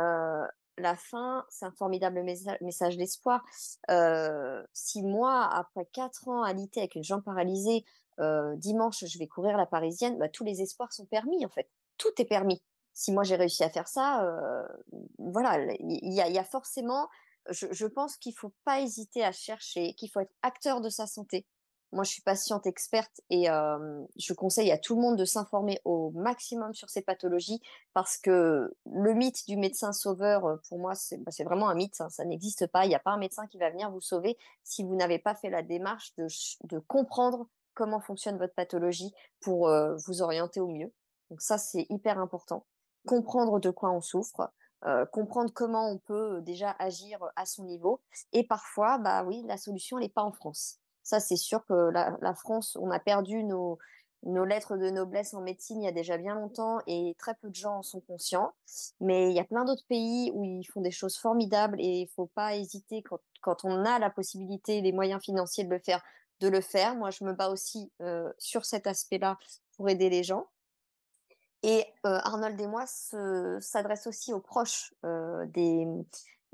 la 0.78 0.96
fin, 0.96 1.44
c'est 1.48 1.64
un 1.64 1.72
formidable 1.72 2.22
message 2.22 2.96
d'espoir. 2.96 3.44
Euh, 3.90 4.62
si 4.72 5.02
moi, 5.02 5.44
après 5.52 5.86
quatre 5.92 6.28
ans 6.28 6.42
à 6.42 6.50
alité 6.50 6.80
avec 6.80 6.94
une 6.94 7.04
jambe 7.04 7.22
paralysée, 7.22 7.84
euh, 8.20 8.56
dimanche, 8.56 9.04
je 9.04 9.18
vais 9.18 9.26
courir 9.26 9.56
la 9.56 9.66
parisienne, 9.66 10.18
bah, 10.18 10.28
tous 10.28 10.44
les 10.44 10.62
espoirs 10.62 10.92
sont 10.92 11.06
permis, 11.06 11.44
en 11.44 11.48
fait. 11.48 11.68
Tout 11.98 12.10
est 12.18 12.24
permis. 12.24 12.62
Si 12.92 13.12
moi, 13.12 13.22
j'ai 13.22 13.36
réussi 13.36 13.62
à 13.62 13.70
faire 13.70 13.88
ça, 13.88 14.24
euh, 14.24 14.66
voilà, 15.18 15.72
il 15.80 16.12
y, 16.12 16.38
a 16.38 16.44
forcément, 16.44 17.08
je, 17.50 17.86
pense 17.86 18.16
qu'il 18.16 18.34
faut 18.34 18.52
pas 18.64 18.80
hésiter 18.80 19.24
à 19.24 19.30
chercher, 19.30 19.94
qu'il 19.94 20.10
faut 20.10 20.20
être 20.20 20.34
acteur 20.42 20.80
de 20.80 20.88
sa 20.88 21.06
santé. 21.06 21.46
Moi, 21.92 22.04
je 22.04 22.10
suis 22.10 22.22
patiente 22.22 22.66
experte 22.66 23.22
et 23.30 23.46
je 23.46 24.32
conseille 24.34 24.70
à 24.70 24.78
tout 24.78 24.94
le 24.94 25.00
monde 25.00 25.16
de 25.16 25.24
s'informer 25.24 25.80
au 25.84 26.10
maximum 26.10 26.74
sur 26.74 26.90
ces 26.90 27.00
pathologies 27.00 27.62
parce 27.94 28.18
que 28.18 28.76
le 28.92 29.14
mythe 29.14 29.46
du 29.46 29.56
médecin 29.56 29.92
sauveur, 29.92 30.60
pour 30.68 30.78
moi, 30.78 30.94
c'est 30.94 31.16
bah, 31.16 31.32
vraiment 31.44 31.68
un 31.70 31.74
mythe. 31.74 32.00
Hein, 32.00 32.10
ça 32.10 32.26
n'existe 32.26 32.66
pas. 32.66 32.84
Il 32.84 32.90
n'y 32.90 32.94
a 32.94 33.00
pas 33.00 33.12
un 33.12 33.18
médecin 33.18 33.46
qui 33.46 33.56
va 33.56 33.70
venir 33.70 33.90
vous 33.90 34.02
sauver 34.02 34.36
si 34.64 34.84
vous 34.84 34.96
n'avez 34.96 35.18
pas 35.18 35.34
fait 35.34 35.48
la 35.48 35.62
démarche 35.62 36.14
de, 36.16 36.78
comprendre 36.78 37.48
comment 37.72 38.00
fonctionne 38.00 38.36
votre 38.36 38.54
pathologie 38.54 39.14
pour 39.40 39.70
vous 40.06 40.22
orienter 40.22 40.60
au 40.60 40.68
mieux. 40.68 40.92
Donc 41.30 41.40
ça, 41.40 41.56
c'est 41.56 41.86
hyper 41.88 42.18
important. 42.18 42.66
Comprendre 43.06 43.60
de 43.60 43.70
quoi 43.70 43.92
on 43.92 44.02
souffre, 44.02 44.52
comprendre 45.10 45.50
comment 45.54 45.90
on 45.90 45.96
peut 45.96 46.42
déjà 46.42 46.76
agir 46.78 47.18
à 47.34 47.46
son 47.46 47.64
niveau. 47.64 48.02
Et 48.34 48.44
parfois, 48.44 48.98
bah 48.98 49.24
oui, 49.24 49.42
la 49.46 49.56
solution, 49.56 49.98
n'est 49.98 50.10
pas 50.10 50.22
en 50.22 50.32
France. 50.32 50.80
Ça, 51.08 51.20
c'est 51.20 51.36
sûr 51.36 51.64
que 51.64 51.90
la, 51.90 52.34
France, 52.34 52.76
on 52.78 52.90
a 52.90 52.98
perdu 52.98 53.42
nos, 53.42 53.78
lettres 54.22 54.76
de 54.76 54.90
noblesse 54.90 55.32
en 55.32 55.40
médecine 55.40 55.80
il 55.80 55.86
y 55.86 55.88
a 55.88 55.92
déjà 55.92 56.18
bien 56.18 56.34
longtemps 56.34 56.80
et 56.86 57.16
très 57.18 57.34
peu 57.36 57.48
de 57.48 57.54
gens 57.54 57.78
en 57.78 57.82
sont 57.82 58.00
conscients. 58.00 58.52
Mais 59.00 59.30
il 59.30 59.34
y 59.34 59.40
a 59.40 59.44
plein 59.44 59.64
d'autres 59.64 59.86
pays 59.88 60.30
où 60.34 60.44
ils 60.44 60.66
font 60.66 60.82
des 60.82 60.90
choses 60.90 61.16
formidables 61.16 61.80
et 61.80 62.00
il 62.00 62.02
ne 62.02 62.10
faut 62.10 62.26
pas 62.26 62.56
hésiter 62.56 63.02
quand, 63.40 63.64
on 63.64 63.86
a 63.86 63.98
la 63.98 64.10
possibilité, 64.10 64.82
les 64.82 64.92
moyens 64.92 65.22
financiers 65.22 65.64
de 65.64 65.70
le 65.70 65.78
faire, 65.78 66.04
de 66.40 66.48
le 66.48 66.60
faire. 66.60 66.94
Moi, 66.94 67.08
je 67.08 67.24
me 67.24 67.32
bats 67.32 67.48
aussi 67.48 67.90
euh, 68.02 68.30
sur 68.36 68.66
cet 68.66 68.86
aspect-là 68.86 69.38
pour 69.78 69.88
aider 69.88 70.10
les 70.10 70.24
gens. 70.24 70.46
Et 71.62 71.86
euh, 72.04 72.20
Arnold 72.22 72.60
et 72.60 72.66
moi 72.66 72.84
s'adresse 72.86 74.06
aussi 74.06 74.34
aux 74.34 74.40
proches 74.40 74.92
euh, 75.06 75.46
des, 75.46 75.86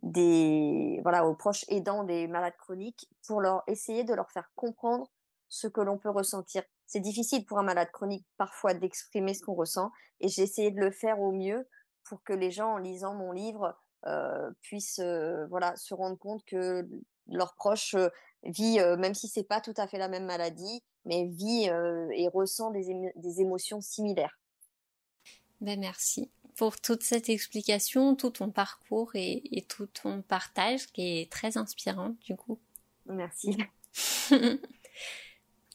des 0.05 1.01
voilà 1.03 1.27
aux 1.27 1.35
proches 1.35 1.65
aidants 1.69 2.05
des 2.05 2.29
malades 2.29 2.57
chroniques 2.59 3.09
pour 3.27 3.41
leur 3.41 3.63
essayer 3.67 4.05
de 4.05 4.13
leur 4.13 4.31
faire 4.31 4.51
comprendre 4.55 5.11
ce 5.49 5.67
que 5.67 5.81
l'on 5.81 5.97
peut 5.97 6.11
ressentir 6.11 6.63
c'est 6.87 7.01
difficile 7.01 7.47
pour 7.47 7.59
un 7.59 7.63
malade 7.63 7.91
chronique 7.91 8.27
parfois 8.37 8.75
d'exprimer 8.75 9.33
ce 9.33 9.43
qu'on 9.43 9.55
ressent 9.55 9.91
et 10.21 10.29
j'ai 10.29 10.43
essayé 10.43 10.71
de 10.71 10.79
le 10.79 10.91
faire 10.91 11.21
au 11.21 11.33
mieux 11.33 11.67
pour 12.05 12.23
que 12.23 12.35
les 12.35 12.51
gens 12.51 12.75
en 12.75 12.77
lisant 12.77 13.15
mon 13.15 13.33
livre 13.33 13.75
euh, 14.07 14.51
puissent 14.61 15.01
euh, 15.03 15.47
voilà 15.47 15.75
se 15.77 15.95
rendre 15.95 16.19
compte 16.19 16.45
que 16.45 16.87
leur 17.29 17.55
proche 17.55 17.95
euh, 17.95 18.11
vit 18.43 18.79
même 18.99 19.15
si 19.15 19.27
c'est 19.27 19.49
pas 19.49 19.63
tout 19.63 19.73
à 19.79 19.87
fait 19.87 19.97
la 19.97 20.09
même 20.09 20.27
maladie 20.27 20.85
mais 21.07 21.25
vit 21.29 21.65
et 21.65 22.29
ressent 22.29 22.71
des, 22.71 23.13
des 23.17 23.41
émotions 23.41 23.81
similaires. 23.81 24.39
Ben 25.63 25.81
merci 25.81 26.31
pour 26.57 26.81
toute 26.81 27.03
cette 27.03 27.29
explication, 27.29 28.15
tout 28.15 28.31
ton 28.31 28.51
parcours 28.51 29.11
et, 29.15 29.43
et 29.51 29.63
tout 29.63 29.87
ton 29.87 30.23
partage 30.23 30.87
qui 30.93 31.21
est 31.21 31.31
très 31.31 31.57
inspirant 31.57 32.15
du 32.25 32.37
coup. 32.37 32.59
Merci. 33.07 33.57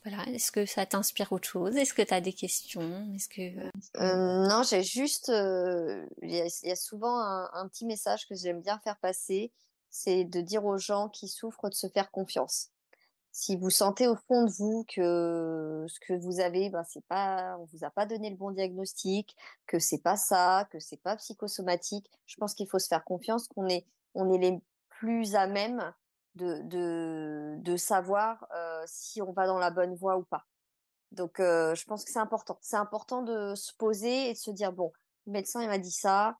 voilà, 0.03 0.23
est-ce 0.29 0.51
que 0.51 0.65
ça 0.65 0.85
t'inspire 0.85 1.31
autre 1.31 1.47
chose? 1.47 1.75
Est-ce 1.75 1.93
que 1.93 2.01
tu 2.01 2.13
as 2.13 2.21
des 2.21 2.33
questions? 2.33 3.07
Est-ce 3.15 3.29
que 3.29 3.41
euh, 3.41 3.71
euh, 3.97 4.47
non, 4.47 4.63
j'ai 4.63 4.83
juste 4.83 5.29
euh, 5.29 6.05
il 6.21 6.31
y, 6.31 6.71
a 6.71 6.75
souvent 6.75 7.19
un, 7.19 7.67
petit 7.67 7.85
message 7.85 8.27
que 8.27 8.35
j'aime 8.35 8.61
bien 8.61 8.79
faire 8.79 8.97
passer, 8.97 9.51
c'est 9.89 10.23
de 10.23 10.41
dire 10.41 10.65
aux 10.65 10.77
gens 10.77 11.09
qui 11.09 11.27
souffrent 11.27 11.69
de 11.69 11.75
se 11.75 11.87
faire 11.87 12.11
confiance. 12.11 12.69
Si 13.31 13.55
vous 13.55 13.69
sentez 13.69 14.07
au 14.07 14.15
fond 14.15 14.45
de 14.45 14.51
vous 14.51 14.85
que 14.93 15.85
ce 15.87 15.99
que 15.99 16.13
vous 16.13 16.39
avez, 16.39 16.69
ben, 16.69 16.83
c'est 16.83 17.05
pas, 17.05 17.57
on 17.59 17.65
vous 17.65 17.83
a 17.83 17.89
pas 17.89 18.05
donné 18.05 18.29
le 18.29 18.35
bon 18.35 18.51
diagnostic, 18.51 19.35
que 19.67 19.79
c'est 19.79 20.01
pas 20.01 20.17
ça, 20.17 20.67
que 20.71 20.79
c'est 20.79 21.01
pas 21.01 21.15
psychosomatique, 21.15 22.09
je 22.25 22.35
pense 22.37 22.53
qu'il 22.53 22.67
faut 22.67 22.79
se 22.79 22.87
faire 22.87 23.03
confiance, 23.03 23.47
qu'on 23.47 23.67
est, 23.67 23.85
on 24.15 24.31
est 24.33 24.39
les 24.39 24.59
plus 24.89 25.35
à 25.35 25.47
même 25.47 25.93
de, 26.35 26.61
de, 26.63 27.55
de 27.59 27.77
savoir 27.77 28.47
si 28.85 29.21
on 29.21 29.31
va 29.31 29.47
dans 29.47 29.59
la 29.59 29.71
bonne 29.71 29.95
voie 29.95 30.17
ou 30.17 30.23
pas. 30.23 30.45
Donc, 31.11 31.35
je 31.37 31.85
pense 31.85 32.03
que 32.03 32.11
c'est 32.11 32.19
important. 32.19 32.57
C'est 32.61 32.77
important 32.77 33.21
de 33.21 33.55
se 33.55 33.73
poser 33.75 34.29
et 34.29 34.33
de 34.33 34.37
se 34.37 34.51
dire, 34.51 34.73
bon, 34.73 34.91
le 35.27 35.33
médecin, 35.33 35.61
il 35.61 35.67
m'a 35.67 35.77
dit 35.77 35.91
ça. 35.91 36.37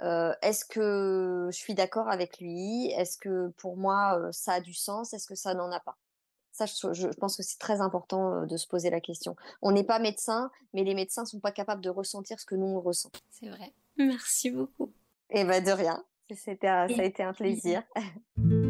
Est-ce 0.00 0.64
que 0.64 1.48
je 1.50 1.56
suis 1.56 1.74
d'accord 1.74 2.08
avec 2.08 2.38
lui? 2.38 2.86
Est-ce 2.92 3.18
que 3.18 3.48
pour 3.58 3.76
moi, 3.76 4.28
ça 4.32 4.54
a 4.54 4.60
du 4.60 4.74
sens? 4.74 5.12
Est-ce 5.12 5.26
que 5.26 5.34
ça 5.34 5.54
n'en 5.54 5.70
a 5.70 5.80
pas? 5.80 5.98
Ça, 6.66 6.92
je, 6.92 7.06
pense 7.18 7.36
que 7.36 7.42
c'est 7.42 7.58
très 7.58 7.80
important 7.80 8.46
de 8.46 8.56
se 8.56 8.66
poser 8.66 8.90
la 8.90 9.00
question. 9.00 9.36
On 9.62 9.72
n'est 9.72 9.84
pas 9.84 9.98
médecin, 9.98 10.50
mais 10.74 10.84
les 10.84 10.94
médecins 10.94 11.24
sont 11.24 11.40
pas 11.40 11.52
capables 11.52 11.82
de 11.82 11.90
ressentir 11.90 12.40
ce 12.40 12.46
que 12.46 12.54
nous 12.54 12.66
on 12.66 12.80
ressent. 12.80 13.10
C'est 13.30 13.48
vrai. 13.48 13.72
Merci 13.96 14.50
beaucoup. 14.50 14.92
Et 15.30 15.40
eh 15.40 15.44
ben 15.44 15.62
de 15.62 15.70
rien. 15.70 16.02
C'était, 16.34 16.66
ça 16.66 16.82
a 16.82 17.04
été 17.04 17.22
un 17.22 17.32
plaisir. 17.32 17.82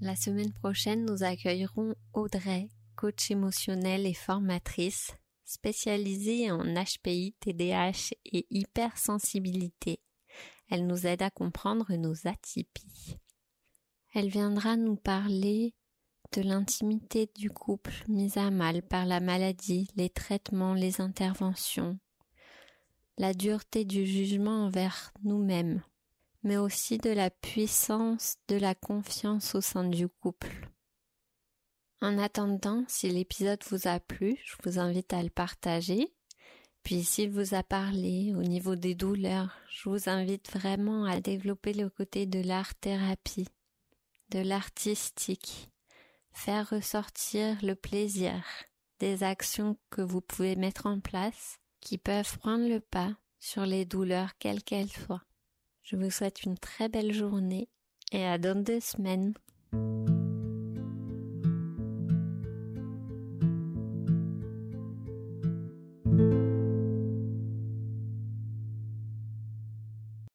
La 0.00 0.14
semaine 0.14 0.52
prochaine, 0.52 1.04
nous 1.04 1.22
accueillerons 1.24 1.94
Audrey, 2.12 2.68
coach 2.96 3.30
émotionnelle 3.30 4.06
et 4.06 4.14
formatrice, 4.14 5.12
spécialisée 5.44 6.50
en 6.50 6.64
HPI, 6.64 7.34
TDAH 7.40 8.10
et 8.26 8.46
hypersensibilité. 8.50 10.00
Elle 10.70 10.86
nous 10.86 11.06
aide 11.06 11.22
à 11.22 11.30
comprendre 11.30 11.94
nos 11.96 12.14
atypies. 12.26 13.18
Elle 14.18 14.30
viendra 14.30 14.78
nous 14.78 14.96
parler 14.96 15.74
de 16.32 16.40
l'intimité 16.40 17.30
du 17.36 17.50
couple 17.50 17.92
mise 18.08 18.38
à 18.38 18.50
mal 18.50 18.80
par 18.80 19.04
la 19.04 19.20
maladie, 19.20 19.90
les 19.94 20.08
traitements, 20.08 20.72
les 20.72 21.02
interventions, 21.02 21.98
la 23.18 23.34
dureté 23.34 23.84
du 23.84 24.06
jugement 24.06 24.64
envers 24.64 25.12
nous-mêmes, 25.22 25.82
mais 26.42 26.56
aussi 26.56 26.96
de 26.96 27.10
la 27.10 27.28
puissance 27.28 28.38
de 28.48 28.56
la 28.56 28.74
confiance 28.74 29.54
au 29.54 29.60
sein 29.60 29.84
du 29.84 30.08
couple. 30.08 30.70
En 32.00 32.16
attendant, 32.16 32.84
si 32.88 33.10
l'épisode 33.10 33.62
vous 33.68 33.86
a 33.86 34.00
plu, 34.00 34.38
je 34.46 34.54
vous 34.64 34.78
invite 34.78 35.12
à 35.12 35.22
le 35.22 35.28
partager. 35.28 36.10
Puis 36.82 37.04
s'il 37.04 37.28
vous 37.28 37.52
a 37.52 37.62
parlé 37.62 38.32
au 38.34 38.42
niveau 38.42 38.76
des 38.76 38.94
douleurs, 38.94 39.54
je 39.68 39.90
vous 39.90 40.08
invite 40.08 40.50
vraiment 40.50 41.04
à 41.04 41.20
développer 41.20 41.74
le 41.74 41.90
côté 41.90 42.24
de 42.24 42.40
l'art-thérapie, 42.40 43.48
de 44.30 44.40
l'artistique, 44.40 45.70
faire 46.32 46.68
ressortir 46.70 47.56
le 47.62 47.74
plaisir 47.74 48.44
des 48.98 49.22
actions 49.22 49.76
que 49.90 50.02
vous 50.02 50.20
pouvez 50.20 50.56
mettre 50.56 50.86
en 50.86 51.00
place 51.00 51.58
qui 51.80 51.98
peuvent 51.98 52.38
prendre 52.38 52.68
le 52.68 52.80
pas 52.80 53.12
sur 53.38 53.66
les 53.66 53.84
douleurs 53.84 54.36
quelles 54.38 54.62
qu'elles 54.62 54.90
soient. 54.90 55.22
Je 55.82 55.96
vous 55.96 56.10
souhaite 56.10 56.42
une 56.42 56.58
très 56.58 56.88
belle 56.88 57.12
journée 57.12 57.68
et 58.12 58.24
à 58.24 58.38
dans 58.38 58.60
deux 58.60 58.80
semaines. 58.80 59.34